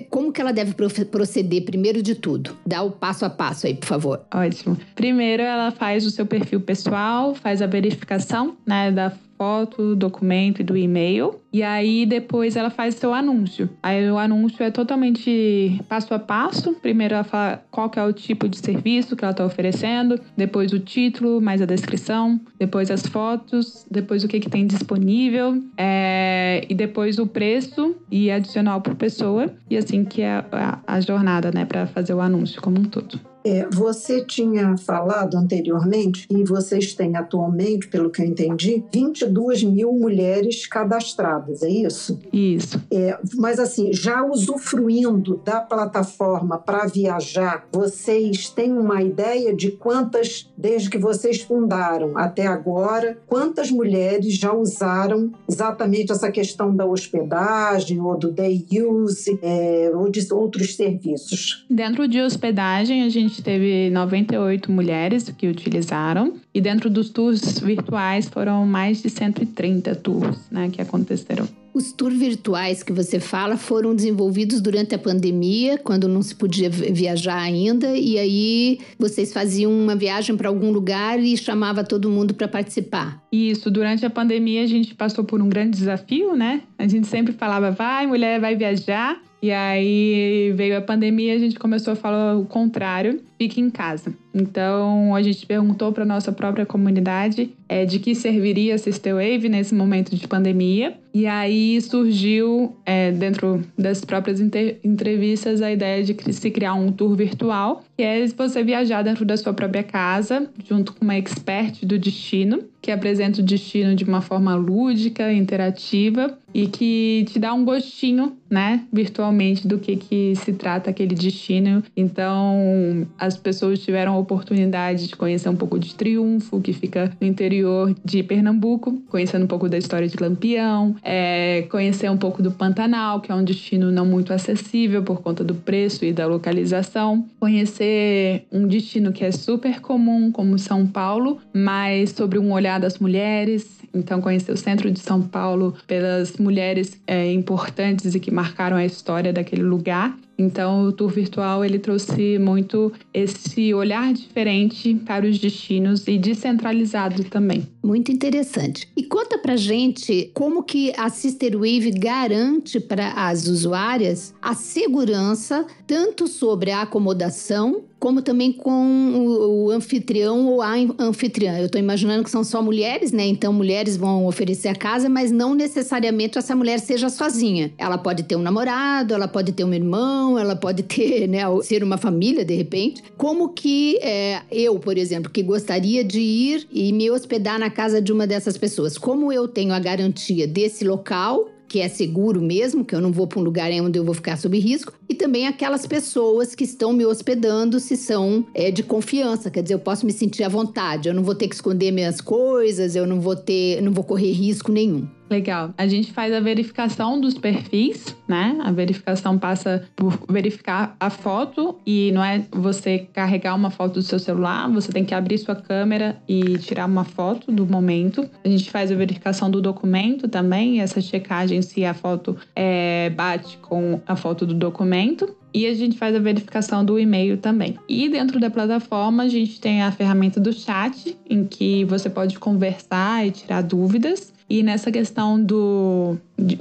como 0.09 0.31
que 0.31 0.41
ela 0.41 0.51
deve 0.51 0.73
proceder 0.73 1.63
primeiro 1.63 2.01
de 2.01 2.15
tudo? 2.15 2.57
Dá 2.65 2.81
o 2.81 2.91
passo 2.91 3.25
a 3.25 3.29
passo 3.29 3.67
aí, 3.67 3.75
por 3.75 3.87
favor. 3.87 4.21
Ótimo. 4.33 4.77
Primeiro, 4.95 5.43
ela 5.43 5.71
faz 5.71 6.05
o 6.05 6.11
seu 6.11 6.25
perfil 6.25 6.61
pessoal, 6.61 7.35
faz 7.35 7.61
a 7.61 7.67
verificação 7.67 8.57
né, 8.65 8.91
da 8.91 9.11
foto, 9.37 9.95
documento 9.95 10.61
e 10.61 10.63
do 10.63 10.77
e-mail. 10.77 11.39
E 11.51 11.61
aí 11.61 12.05
depois 12.05 12.55
ela 12.55 12.69
faz 12.69 12.95
seu 12.95 13.13
anúncio. 13.13 13.69
Aí 13.81 14.09
o 14.09 14.17
anúncio 14.17 14.63
é 14.63 14.71
totalmente 14.71 15.79
passo 15.87 16.13
a 16.13 16.19
passo. 16.19 16.73
Primeiro 16.81 17.13
ela 17.13 17.23
fala 17.23 17.63
qual 17.69 17.89
que 17.89 17.99
é 17.99 18.03
o 18.03 18.11
tipo 18.11 18.47
de 18.47 18.57
serviço 18.57 19.15
que 19.15 19.23
ela 19.23 19.31
está 19.31 19.45
oferecendo, 19.45 20.19
depois 20.35 20.73
o 20.73 20.79
título, 20.79 21.39
mais 21.41 21.61
a 21.61 21.65
descrição, 21.65 22.39
depois 22.57 22.89
as 22.89 23.05
fotos, 23.05 23.85
depois 23.89 24.23
o 24.23 24.27
que, 24.27 24.39
que 24.39 24.49
tem 24.49 24.65
disponível, 24.65 25.61
é... 25.77 26.65
e 26.67 26.73
depois 26.73 27.19
o 27.19 27.27
preço 27.27 27.95
e 28.09 28.31
adicional 28.31 28.81
por 28.81 28.95
pessoa. 28.95 29.53
E 29.69 29.77
assim 29.77 30.03
que 30.03 30.21
é 30.21 30.43
a, 30.51 30.79
a 30.87 31.01
jornada, 31.01 31.51
né, 31.51 31.65
para 31.65 31.85
fazer 31.85 32.13
o 32.13 32.21
anúncio 32.21 32.61
como 32.61 32.79
um 32.79 32.85
todo. 32.85 33.32
É, 33.43 33.67
você 33.69 34.23
tinha 34.23 34.77
falado 34.77 35.35
anteriormente 35.35 36.25
e 36.29 36.43
vocês 36.43 36.93
têm 36.93 37.15
atualmente, 37.15 37.87
pelo 37.87 38.09
que 38.09 38.21
eu 38.21 38.25
entendi, 38.25 38.83
22 38.93 39.63
mil 39.63 39.91
mulheres 39.93 40.65
cadastradas, 40.65 41.61
é 41.63 41.69
isso? 41.69 42.19
Isso. 42.31 42.81
É, 42.91 43.17
mas 43.35 43.59
assim, 43.59 43.91
já 43.93 44.23
usufruindo 44.25 45.41
da 45.43 45.59
plataforma 45.59 46.57
para 46.57 46.85
viajar, 46.85 47.67
vocês 47.71 48.49
têm 48.49 48.71
uma 48.71 49.01
ideia 49.01 49.53
de 49.53 49.71
quantas, 49.71 50.49
desde 50.57 50.89
que 50.89 50.97
vocês 50.97 51.41
fundaram 51.41 52.17
até 52.17 52.47
agora, 52.47 53.17
quantas 53.27 53.69
mulheres 53.71 54.35
já 54.35 54.53
usaram 54.53 55.31
exatamente 55.49 56.11
essa 56.11 56.31
questão 56.31 56.75
da 56.75 56.85
hospedagem 56.85 57.99
ou 57.99 58.17
do 58.17 58.31
day 58.31 58.65
use 58.71 59.37
é, 59.41 59.91
ou 59.93 60.09
de 60.09 60.25
outros 60.31 60.75
serviços? 60.75 61.65
Dentro 61.69 62.07
de 62.07 62.21
hospedagem, 62.21 63.03
a 63.03 63.09
gente 63.09 63.32
gente 63.33 63.41
teve 63.41 63.89
98 63.89 64.71
mulheres 64.71 65.33
que 65.35 65.47
utilizaram 65.47 66.35
e 66.53 66.61
dentro 66.61 66.87
dos 66.87 67.09
tours 67.09 67.59
virtuais 67.59 68.29
foram 68.29 68.63
mais 68.67 69.01
de 69.01 69.09
130 69.09 69.95
tours 69.95 70.37
né, 70.51 70.69
que 70.71 70.79
aconteceram. 70.79 71.47
Os 71.73 71.91
tours 71.91 72.15
virtuais 72.15 72.83
que 72.83 72.93
você 72.93 73.19
fala 73.19 73.57
foram 73.57 73.95
desenvolvidos 73.95 74.61
durante 74.61 74.93
a 74.93 74.99
pandemia, 74.99 75.79
quando 75.79 76.07
não 76.07 76.21
se 76.21 76.35
podia 76.35 76.69
viajar 76.69 77.41
ainda, 77.41 77.97
e 77.97 78.19
aí 78.19 78.79
vocês 78.99 79.33
faziam 79.33 79.71
uma 79.71 79.95
viagem 79.95 80.37
para 80.37 80.49
algum 80.49 80.71
lugar 80.71 81.19
e 81.19 81.35
chamava 81.35 81.83
todo 81.83 82.11
mundo 82.11 82.35
para 82.35 82.47
participar. 82.47 83.19
Isso, 83.31 83.71
durante 83.71 84.05
a 84.05 84.09
pandemia 84.11 84.63
a 84.63 84.67
gente 84.67 84.93
passou 84.93 85.23
por 85.23 85.41
um 85.41 85.49
grande 85.49 85.75
desafio, 85.75 86.35
né? 86.35 86.61
A 86.77 86.87
gente 86.87 87.07
sempre 87.07 87.33
falava, 87.33 87.71
vai, 87.71 88.05
mulher, 88.05 88.39
vai 88.39 88.55
viajar. 88.55 89.19
E 89.43 89.51
aí 89.51 90.53
veio 90.55 90.77
a 90.77 90.81
pandemia 90.81 91.35
a 91.35 91.37
gente 91.37 91.59
começou 91.59 91.91
a 91.91 91.95
falar 91.97 92.37
o 92.37 92.45
contrário, 92.45 93.21
fique 93.37 93.59
em 93.59 93.69
casa. 93.69 94.15
Então 94.33 95.15
a 95.15 95.21
gente 95.21 95.45
perguntou 95.45 95.91
para 95.91 96.03
nossa 96.03 96.31
própria 96.31 96.65
comunidade 96.65 97.51
é, 97.69 97.85
de 97.85 97.99
que 97.99 98.15
serviria 98.15 98.75
a 98.75 98.77
Sister 98.77 99.15
Wave 99.15 99.49
nesse 99.49 99.73
momento 99.73 100.15
de 100.15 100.27
pandemia. 100.27 100.95
E 101.13 101.27
aí 101.27 101.79
surgiu, 101.79 102.75
é, 102.85 103.11
dentro 103.11 103.63
das 103.77 104.03
próprias 104.03 104.39
entrevistas, 104.83 105.61
a 105.61 105.71
ideia 105.71 106.03
de 106.03 106.15
se 106.33 106.49
criar 106.49 106.73
um 106.73 106.91
tour 106.91 107.15
virtual, 107.15 107.83
que 107.95 108.01
é 108.01 108.25
você 108.27 108.63
viajar 108.63 109.03
dentro 109.03 109.23
da 109.23 109.37
sua 109.37 109.53
própria 109.53 109.83
casa, 109.83 110.49
junto 110.67 110.93
com 110.93 111.05
uma 111.05 111.15
expert 111.15 111.85
do 111.85 111.99
destino, 111.99 112.63
que 112.81 112.89
apresenta 112.91 113.41
o 113.41 113.43
destino 113.43 113.95
de 113.95 114.03
uma 114.03 114.21
forma 114.21 114.55
lúdica, 114.55 115.31
interativa 115.31 116.35
e 116.51 116.67
que 116.67 117.25
te 117.27 117.39
dá 117.39 117.53
um 117.53 117.63
gostinho, 117.63 118.35
né, 118.49 118.83
virtualmente 118.91 119.67
do 119.67 119.79
que 119.79 119.95
que 119.95 120.35
se 120.35 120.53
trata 120.53 120.89
aquele 120.89 121.15
destino. 121.15 121.83
Então, 121.95 123.07
as 123.17 123.37
pessoas 123.37 123.79
tiveram 123.79 124.13
oportunidade 124.23 125.07
de 125.07 125.15
conhecer 125.15 125.49
um 125.49 125.55
pouco 125.55 125.77
de 125.77 125.93
Triunfo, 125.93 126.59
que 126.59 126.73
fica 126.73 127.11
no 127.19 127.27
interior 127.27 127.95
de 128.03 128.23
Pernambuco, 128.23 129.01
conhecendo 129.09 129.43
um 129.43 129.47
pouco 129.47 129.69
da 129.69 129.77
história 129.77 130.07
de 130.07 130.17
Lampião, 130.19 130.95
é, 131.03 131.63
conhecer 131.69 132.09
um 132.09 132.17
pouco 132.17 132.41
do 132.41 132.51
Pantanal, 132.51 133.21
que 133.21 133.31
é 133.31 133.35
um 133.35 133.43
destino 133.43 133.91
não 133.91 134.05
muito 134.05 134.33
acessível 134.33 135.03
por 135.03 135.21
conta 135.21 135.43
do 135.43 135.53
preço 135.55 136.03
e 136.03 136.11
da 136.11 136.25
localização, 136.25 137.25
conhecer 137.39 138.45
um 138.51 138.67
destino 138.67 139.11
que 139.11 139.23
é 139.23 139.31
super 139.31 139.79
comum, 139.79 140.31
como 140.31 140.57
São 140.57 140.87
Paulo, 140.87 141.39
mas 141.53 142.11
sobre 142.11 142.39
um 142.39 142.51
olhar 142.51 142.79
das 142.79 142.97
mulheres, 142.99 143.83
então, 143.93 144.19
conhecer 144.19 144.51
o 144.51 144.57
centro 144.57 144.89
de 144.89 144.99
São 144.99 145.21
Paulo 145.21 145.75
pelas 145.85 146.37
mulheres 146.37 146.99
é, 147.05 147.31
importantes 147.31 148.15
e 148.15 148.19
que 148.19 148.31
marcaram 148.31 148.75
a 148.75 148.83
história 148.83 149.31
daquele 149.31 149.61
lugar. 149.61 150.17
Então, 150.37 150.85
o 150.85 150.91
tour 150.91 151.09
virtual 151.09 151.63
ele 151.63 151.79
trouxe 151.79 152.37
muito 152.39 152.91
esse 153.13 153.73
olhar 153.73 154.13
diferente 154.13 154.95
para 155.05 155.25
os 155.25 155.37
destinos 155.37 156.07
e 156.07 156.17
descentralizado 156.17 157.23
também. 157.25 157.67
Muito 157.83 158.11
interessante. 158.11 158.87
E 158.95 159.03
conta 159.03 159.37
pra 159.37 159.55
gente 159.55 160.31
como 160.33 160.63
que 160.63 160.93
a 160.97 161.09
Sister 161.09 161.53
Wave 161.53 161.91
garante 161.91 162.79
para 162.79 163.11
as 163.11 163.47
usuárias 163.47 164.33
a 164.41 164.55
segurança 164.55 165.65
tanto 165.85 166.27
sobre 166.27 166.71
a 166.71 166.81
acomodação 166.81 167.83
como 168.03 168.21
também 168.21 168.51
com 168.51 169.13
o, 169.15 169.67
o 169.67 169.71
anfitrião 169.71 170.45
ou 170.47 170.61
a 170.61 170.73
anfitriã. 170.99 171.57
Eu 171.57 171.67
estou 171.67 171.79
imaginando 171.79 172.21
que 172.21 172.29
são 172.29 172.43
só 172.43 172.61
mulheres, 172.61 173.13
né? 173.13 173.25
Então 173.25 173.53
mulheres 173.53 173.95
vão 173.95 174.25
oferecer 174.25 174.67
a 174.67 174.75
casa, 174.75 175.07
mas 175.07 175.31
não 175.31 175.53
necessariamente 175.53 176.37
essa 176.37 176.53
mulher 176.53 176.81
seja 176.81 177.07
sozinha. 177.07 177.71
Ela 177.77 177.97
pode 177.97 178.23
ter 178.23 178.35
um 178.35 178.41
namorado, 178.41 179.13
ela 179.13 179.25
pode 179.25 179.53
ter 179.53 179.63
um 179.63 179.73
irmão, 179.73 180.22
ela 180.37 180.55
pode 180.55 180.83
ter, 180.83 181.27
né, 181.27 181.41
ser 181.61 181.83
uma 181.83 181.97
família 181.97 182.43
de 182.43 182.55
repente. 182.55 183.03
Como 183.17 183.49
que 183.49 183.97
é, 183.97 184.41
eu, 184.51 184.79
por 184.79 184.97
exemplo, 184.97 185.31
que 185.31 185.43
gostaria 185.43 186.03
de 186.03 186.19
ir 186.19 186.67
e 186.71 186.91
me 186.91 187.09
hospedar 187.09 187.59
na 187.59 187.69
casa 187.69 188.01
de 188.01 188.11
uma 188.11 188.25
dessas 188.25 188.57
pessoas, 188.57 188.97
como 188.97 189.31
eu 189.31 189.47
tenho 189.47 189.73
a 189.73 189.79
garantia 189.79 190.47
desse 190.47 190.83
local 190.85 191.49
que 191.73 191.79
é 191.79 191.89
seguro 191.89 192.39
mesmo, 192.39 192.85
que 192.85 192.93
eu 192.93 193.01
não 193.01 193.11
vou 193.11 193.25
para 193.25 193.39
um 193.39 193.43
lugar 193.43 193.71
onde 193.81 193.97
eu 193.97 194.03
vou 194.03 194.13
ficar 194.13 194.37
sob 194.37 194.59
risco, 194.59 194.93
e 195.09 195.15
também 195.15 195.47
aquelas 195.47 195.87
pessoas 195.87 196.53
que 196.53 196.63
estão 196.63 196.93
me 196.93 197.03
hospedando 197.03 197.79
se 197.79 197.97
são 197.97 198.45
é, 198.53 198.69
de 198.69 198.83
confiança, 198.83 199.49
quer 199.49 199.63
dizer, 199.63 199.73
eu 199.73 199.79
posso 199.79 200.05
me 200.05 200.13
sentir 200.13 200.43
à 200.43 200.49
vontade, 200.49 201.09
eu 201.09 201.15
não 201.15 201.23
vou 201.23 201.33
ter 201.33 201.47
que 201.47 201.55
esconder 201.55 201.91
minhas 201.91 202.21
coisas, 202.21 202.95
eu 202.95 203.07
não 203.07 203.19
vou 203.19 203.35
ter, 203.35 203.81
não 203.81 203.91
vou 203.91 204.03
correr 204.03 204.31
risco 204.33 204.71
nenhum. 204.71 205.07
Legal. 205.29 205.73
A 205.77 205.87
gente 205.87 206.11
faz 206.11 206.33
a 206.33 206.39
verificação 206.39 207.19
dos 207.19 207.33
perfis, 207.33 208.15
né? 208.27 208.57
A 208.63 208.71
verificação 208.71 209.37
passa 209.37 209.87
por 209.95 210.19
verificar 210.29 210.95
a 210.99 211.09
foto 211.09 211.79
e 211.85 212.11
não 212.11 212.23
é 212.23 212.45
você 212.51 213.07
carregar 213.11 213.55
uma 213.55 213.69
foto 213.69 213.95
do 213.95 214.01
seu 214.01 214.19
celular, 214.19 214.69
você 214.69 214.91
tem 214.91 215.03
que 215.03 215.13
abrir 215.13 215.37
sua 215.37 215.55
câmera 215.55 216.21
e 216.27 216.57
tirar 216.59 216.85
uma 216.85 217.03
foto 217.03 217.51
do 217.51 217.65
momento. 217.65 218.29
A 218.43 218.47
gente 218.47 218.69
faz 218.69 218.91
a 218.91 218.95
verificação 218.95 219.49
do 219.49 219.61
documento 219.61 220.27
também, 220.27 220.81
essa 220.81 221.01
checagem 221.01 221.61
se 221.61 221.83
a 221.85 221.93
foto 221.93 222.37
é, 222.55 223.09
bate 223.09 223.57
com 223.57 223.99
a 224.05 224.15
foto 224.15 224.45
do 224.45 224.53
documento. 224.53 225.35
E 225.53 225.67
a 225.67 225.73
gente 225.75 225.99
faz 225.99 226.15
a 226.15 226.19
verificação 226.19 226.83
do 226.83 226.97
e-mail 226.97 227.37
também. 227.37 227.77
E 227.87 228.09
dentro 228.09 228.39
da 228.39 228.49
plataforma, 228.49 229.21
a 229.21 229.27
gente 229.27 229.61
tem 229.61 229.83
a 229.83 229.91
ferramenta 229.91 230.39
do 230.39 230.51
chat, 230.51 231.15
em 231.29 231.45
que 231.45 231.85
você 231.85 232.09
pode 232.09 232.39
conversar 232.39 233.27
e 233.27 233.29
tirar 233.29 233.61
dúvidas. 233.61 234.32
E 234.53 234.61
nessa 234.61 234.91
questão 234.91 235.43
do, 235.43 236.15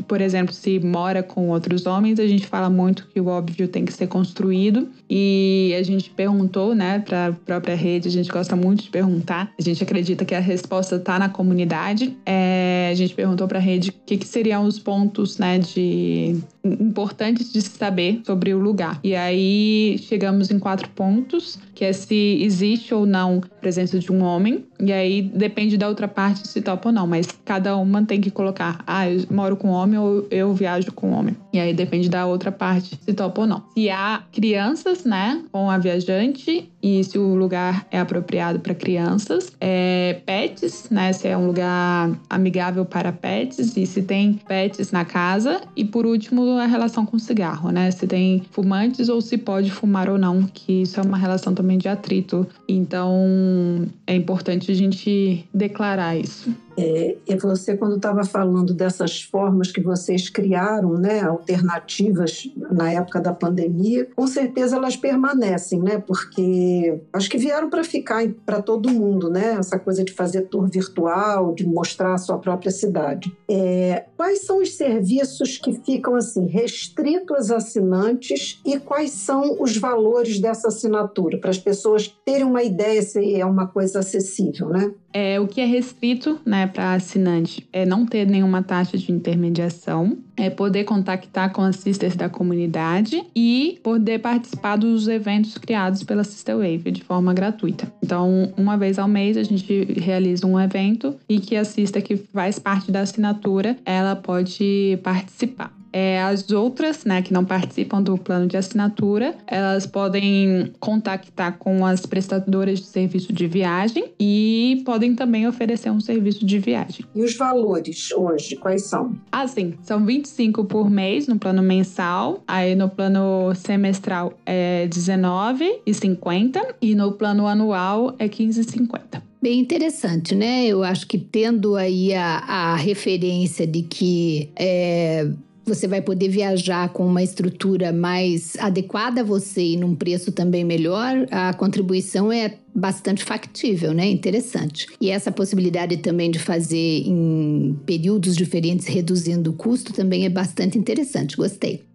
por 0.07 0.21
exemplo, 0.21 0.53
se 0.53 0.79
mora 0.79 1.23
com 1.23 1.49
outros 1.49 1.87
homens, 1.87 2.21
a 2.21 2.27
gente 2.27 2.47
fala 2.47 2.69
muito 2.69 3.09
que 3.13 3.21
o 3.21 3.27
óbvio 3.27 3.67
tem 3.67 3.85
que 3.85 3.93
ser 3.93 4.07
construído. 4.07 4.89
E 5.09 5.75
a 5.79 5.83
gente 5.83 6.11
perguntou, 6.11 6.75
né, 6.75 6.99
para 7.01 7.29
a 7.29 7.33
própria 7.33 7.75
rede, 7.75 8.09
a 8.09 8.11
gente 8.11 8.31
gosta 8.31 8.55
muito 8.55 8.85
de 8.85 8.91
perguntar. 8.91 9.53
A 9.59 9.63
gente 9.63 9.83
acredita 9.83 10.25
que 10.25 10.35
a 10.35 10.41
resposta 10.41 10.97
está 10.97 11.19
na 11.19 11.29
comunidade. 11.29 12.17
É, 12.25 12.89
a 12.91 12.95
gente 12.95 13.15
perguntou 13.15 13.49
para 13.49 13.59
a 13.59 13.63
rede 13.63 13.91
o 13.91 13.95
que, 14.07 14.17
que, 14.17 14.27
seriam 14.27 14.65
os 14.65 14.79
pontos, 14.79 15.39
né, 15.39 15.59
de 15.59 16.37
importantes 16.65 17.53
de 17.53 17.61
se 17.61 17.71
saber 17.71 18.21
sobre 18.25 18.55
o 18.55 18.59
lugar. 18.59 19.01
E 19.03 19.15
aí 19.15 19.99
chegamos 19.99 20.51
em 20.51 20.59
quatro 20.59 20.89
pontos, 20.91 21.59
que 21.75 21.85
é 21.85 21.93
se 21.93 22.39
existe 22.41 22.95
ou 22.95 23.05
não 23.05 23.43
a 23.45 23.61
presença 23.61 23.99
de 23.99 24.13
um 24.13 24.23
homem. 24.23 24.65
E 24.81 24.93
aí 24.93 25.23
depende 25.23 25.77
da 25.77 25.89
outra 25.89 26.09
parte 26.09 26.47
se 26.47 26.61
topa 26.61 26.89
ou 26.89 26.93
não, 26.95 27.07
mas 27.07 27.27
cada 27.45 27.77
uma 27.77 28.05
tem 28.05 28.21
que 28.21 28.31
colocar, 28.31 28.83
ah, 28.87 29.09
eu 29.09 29.25
moro 29.31 29.57
com 29.57 29.72
homem 29.73 29.99
ou 29.99 30.27
eu 30.31 30.55
viajo 30.55 30.93
com 30.93 31.13
homem. 31.13 31.37
E 31.53 31.59
aí 31.59 31.75
depende 31.75 32.09
da 32.09 32.27
outra 32.27 32.51
parte 32.51 32.99
se 33.01 33.13
topa 33.13 33.43
ou 33.43 33.47
não. 33.47 33.63
Se 33.75 33.91
há 33.91 34.23
crianças, 34.33 35.05
né, 35.05 35.43
com 35.51 35.71
a 35.71 35.79
viajante 35.79 36.71
e 36.83 37.05
se 37.05 37.19
o 37.19 37.35
lugar 37.35 37.87
é 37.91 38.01
apropriado 38.01 38.59
para 38.61 38.75
crianças, 38.75 39.53
é, 39.61 40.21
pets, 40.27 40.89
né, 40.91 41.13
se 41.13 41.29
é 41.29 41.37
um 41.37 41.47
lugar 41.47 42.11
amigável 42.29 42.85
para 42.85 43.13
pets 43.13 43.77
e 43.77 43.87
se 43.87 44.03
tem 44.03 44.35
pets 44.47 44.91
na 44.91 45.05
casa 45.05 45.61
e 45.77 45.85
por 45.85 46.07
último 46.07 46.59
a 46.59 46.67
relação 46.67 47.05
com 47.05 47.19
cigarro, 47.19 47.71
né, 47.71 47.91
se 47.91 48.07
tem 48.07 48.43
fumantes 48.51 49.09
ou 49.09 49.21
se 49.21 49.37
pode 49.39 49.71
fumar 49.71 50.09
ou 50.09 50.19
não, 50.19 50.43
que 50.43 50.83
isso 50.83 50.99
é 50.99 51.03
uma 51.03 51.17
relação 51.17 51.55
também 51.55 51.79
de 51.79 51.89
atrito. 51.89 52.47
Então 52.69 53.87
é 54.07 54.15
importante 54.15 54.71
a 54.71 54.75
gente 54.75 55.45
declarar 55.53 56.17
isso. 56.17 56.51
É, 56.77 57.17
e 57.29 57.37
você, 57.37 57.77
quando 57.77 57.97
estava 57.97 58.25
falando 58.25 58.73
dessas 58.73 59.23
formas 59.23 59.71
que 59.71 59.81
vocês 59.81 60.29
criaram, 60.29 60.95
né, 60.95 61.21
alternativas 61.21 62.49
na 62.71 62.93
época 62.93 63.21
da 63.21 63.33
pandemia, 63.33 64.09
com 64.17 64.27
certeza 64.27 64.77
elas 64.77 64.97
permanecem, 64.97 65.81
né, 65.81 65.99
porque 65.99 67.01
acho 67.13 67.29
que 67.29 67.39
vieram 67.39 67.69
para 67.69 67.85
ficar 67.85 68.27
para 68.47 68.63
todo 68.63 68.91
mundo, 68.91 69.29
né, 69.29 69.57
essa 69.59 69.79
coisa 69.79 70.05
de 70.05 70.13
fazer 70.13 70.43
tour 70.43 70.69
virtual, 70.69 71.55
de 71.55 71.67
mostrar 71.67 72.15
a 72.15 72.19
sua 72.19 72.39
própria 72.39 72.71
cidade. 72.71 73.35
É, 73.49 74.07
quais 74.17 74.45
são 74.45 74.61
os 74.61 74.75
serviços 74.75 75.59
que 75.59 75.75
ficam 75.85 76.15
assim 76.17 76.47
restritos 76.47 77.51
aos 77.51 77.51
assinantes 77.51 78.61
e 78.65 78.79
quais 78.79 79.11
são 79.11 79.57
os 79.61 79.77
valores 79.77 80.39
dessa 80.39 80.69
assinatura 80.69 81.39
para 81.39 81.51
as 81.51 81.59
pessoas 81.59 82.09
terem 82.25 82.45
uma 82.45 82.63
ideia 82.63 83.03
se 83.03 83.35
é 83.35 83.45
uma 83.45 83.67
coisa 83.67 84.01
acessível, 84.01 84.69
né? 84.69 84.93
É, 85.15 85.39
o 85.39 85.47
que 85.47 85.61
é 85.61 85.65
restrito 85.65 86.41
né, 86.47 86.62
para 86.67 86.95
assinante 86.95 87.67
é 87.73 87.85
não 87.85 88.07
ter 88.07 88.27
nenhuma 88.27 88.63
taxa 88.63 88.97
de 88.97 89.11
intermediação, 89.13 90.19
é 90.37 90.49
poder 90.51 90.85
contactar 90.85 91.53
com 91.53 91.63
as 91.63 91.77
sisters 91.77 92.17
da 92.17 92.29
comunidade 92.29 93.23
e 93.35 93.79
poder 93.83 94.19
participar 94.21 94.77
dos 94.77 95.09
eventos 95.09 95.57
criados 95.59 96.03
pela 96.03 96.25
Sister 96.25 96.57
Wave 96.57 96.91
de 96.91 97.03
forma 97.03 97.33
gratuita. 97.35 97.93
Então, 98.03 98.53
uma 98.57 98.77
vez 98.77 98.99
ao 98.99 99.09
mês 99.09 99.37
a 99.37 99.43
gente 99.43 99.85
realiza 100.01 100.47
um 100.47 100.59
evento 100.59 101.15
e 101.29 101.39
que 101.39 101.57
a 101.57 101.63
que 102.03 102.17
faz 102.17 102.59
parte 102.59 102.91
da 102.91 103.01
assinatura, 103.01 103.77
ela 103.85 104.17
pode 104.17 104.99
participar. 105.03 105.82
É, 105.93 106.23
as 106.23 106.51
outras, 106.51 107.05
né, 107.05 107.23
que 107.23 107.33
não 107.33 107.45
participam 107.45 108.03
do 108.03 108.17
plano 108.17 108.47
de 108.47 108.57
assinatura, 108.57 109.35
elas 109.47 109.87
podem 109.87 110.73
contactar 110.81 111.59
com 111.59 111.85
as 111.85 112.07
prestadoras 112.07 112.81
de 112.81 112.87
serviço 112.87 113.33
de 113.33 113.47
viagem 113.47 114.13
e 114.19 114.83
podem 114.85 115.15
também 115.15 115.47
oferecer 115.47 115.91
um 115.91 116.01
serviço 116.01 116.47
de 116.47 116.59
viagem. 116.59 117.05
E 117.15 117.23
os 117.23 117.37
valores 117.37 118.11
hoje, 118.13 118.57
quais 118.57 118.85
são? 118.85 119.15
Ah, 119.31 119.47
sim. 119.47 119.75
São 119.83 120.05
25 120.05 120.65
por 120.65 120.91
mês 120.91 121.27
no 121.27 121.39
plano 121.39 121.63
mensal, 121.63 122.43
aí 122.47 122.75
no 122.75 122.89
plano 122.89 123.55
semestral 123.55 124.33
é 124.47 124.87
19,50 124.89 126.75
e 126.81 126.95
no 126.95 127.13
plano 127.13 127.47
anual 127.47 128.15
é 128.19 128.29
15,50. 128.29 129.23
Bem 129.43 129.59
interessante, 129.59 130.37
né? 130.37 130.67
Eu 130.67 130.85
acho 130.85 131.05
que 131.05 131.19
tendo 131.19 131.75
aí 131.75 132.15
a, 132.15 132.39
a 132.39 132.77
referência 132.77 133.67
de 133.67 133.83
que 133.83 134.49
é, 134.55 135.29
você 135.65 135.87
vai 135.87 136.03
poder 136.03 136.29
viajar 136.29 136.89
com 136.91 137.07
uma 137.07 137.23
estrutura 137.23 137.93
mais 137.93 138.57
adequada 138.59 139.21
a 139.21 139.25
você 139.25 139.63
e 139.63 139.77
num 139.77 139.95
preço 139.95 140.33
também 140.33 140.65
melhor, 140.65 141.27
a 141.31 141.53
contribuição 141.55 142.33
é 142.33 142.59
bastante 142.75 143.23
factível, 143.23 143.93
né? 143.93 144.09
Interessante. 144.09 144.87
E 145.01 145.11
essa 145.11 145.31
possibilidade 145.31 145.99
também 145.99 146.31
de 146.31 146.39
fazer 146.39 147.03
em 147.07 147.79
períodos 147.87 148.37
diferentes, 148.37 148.87
reduzindo 148.87 149.51
o 149.51 149.55
custo, 149.55 149.93
também 149.93 150.25
é 150.25 150.29
bastante 150.31 150.79
interessante. 150.79 151.37
Gostei. 151.37 151.92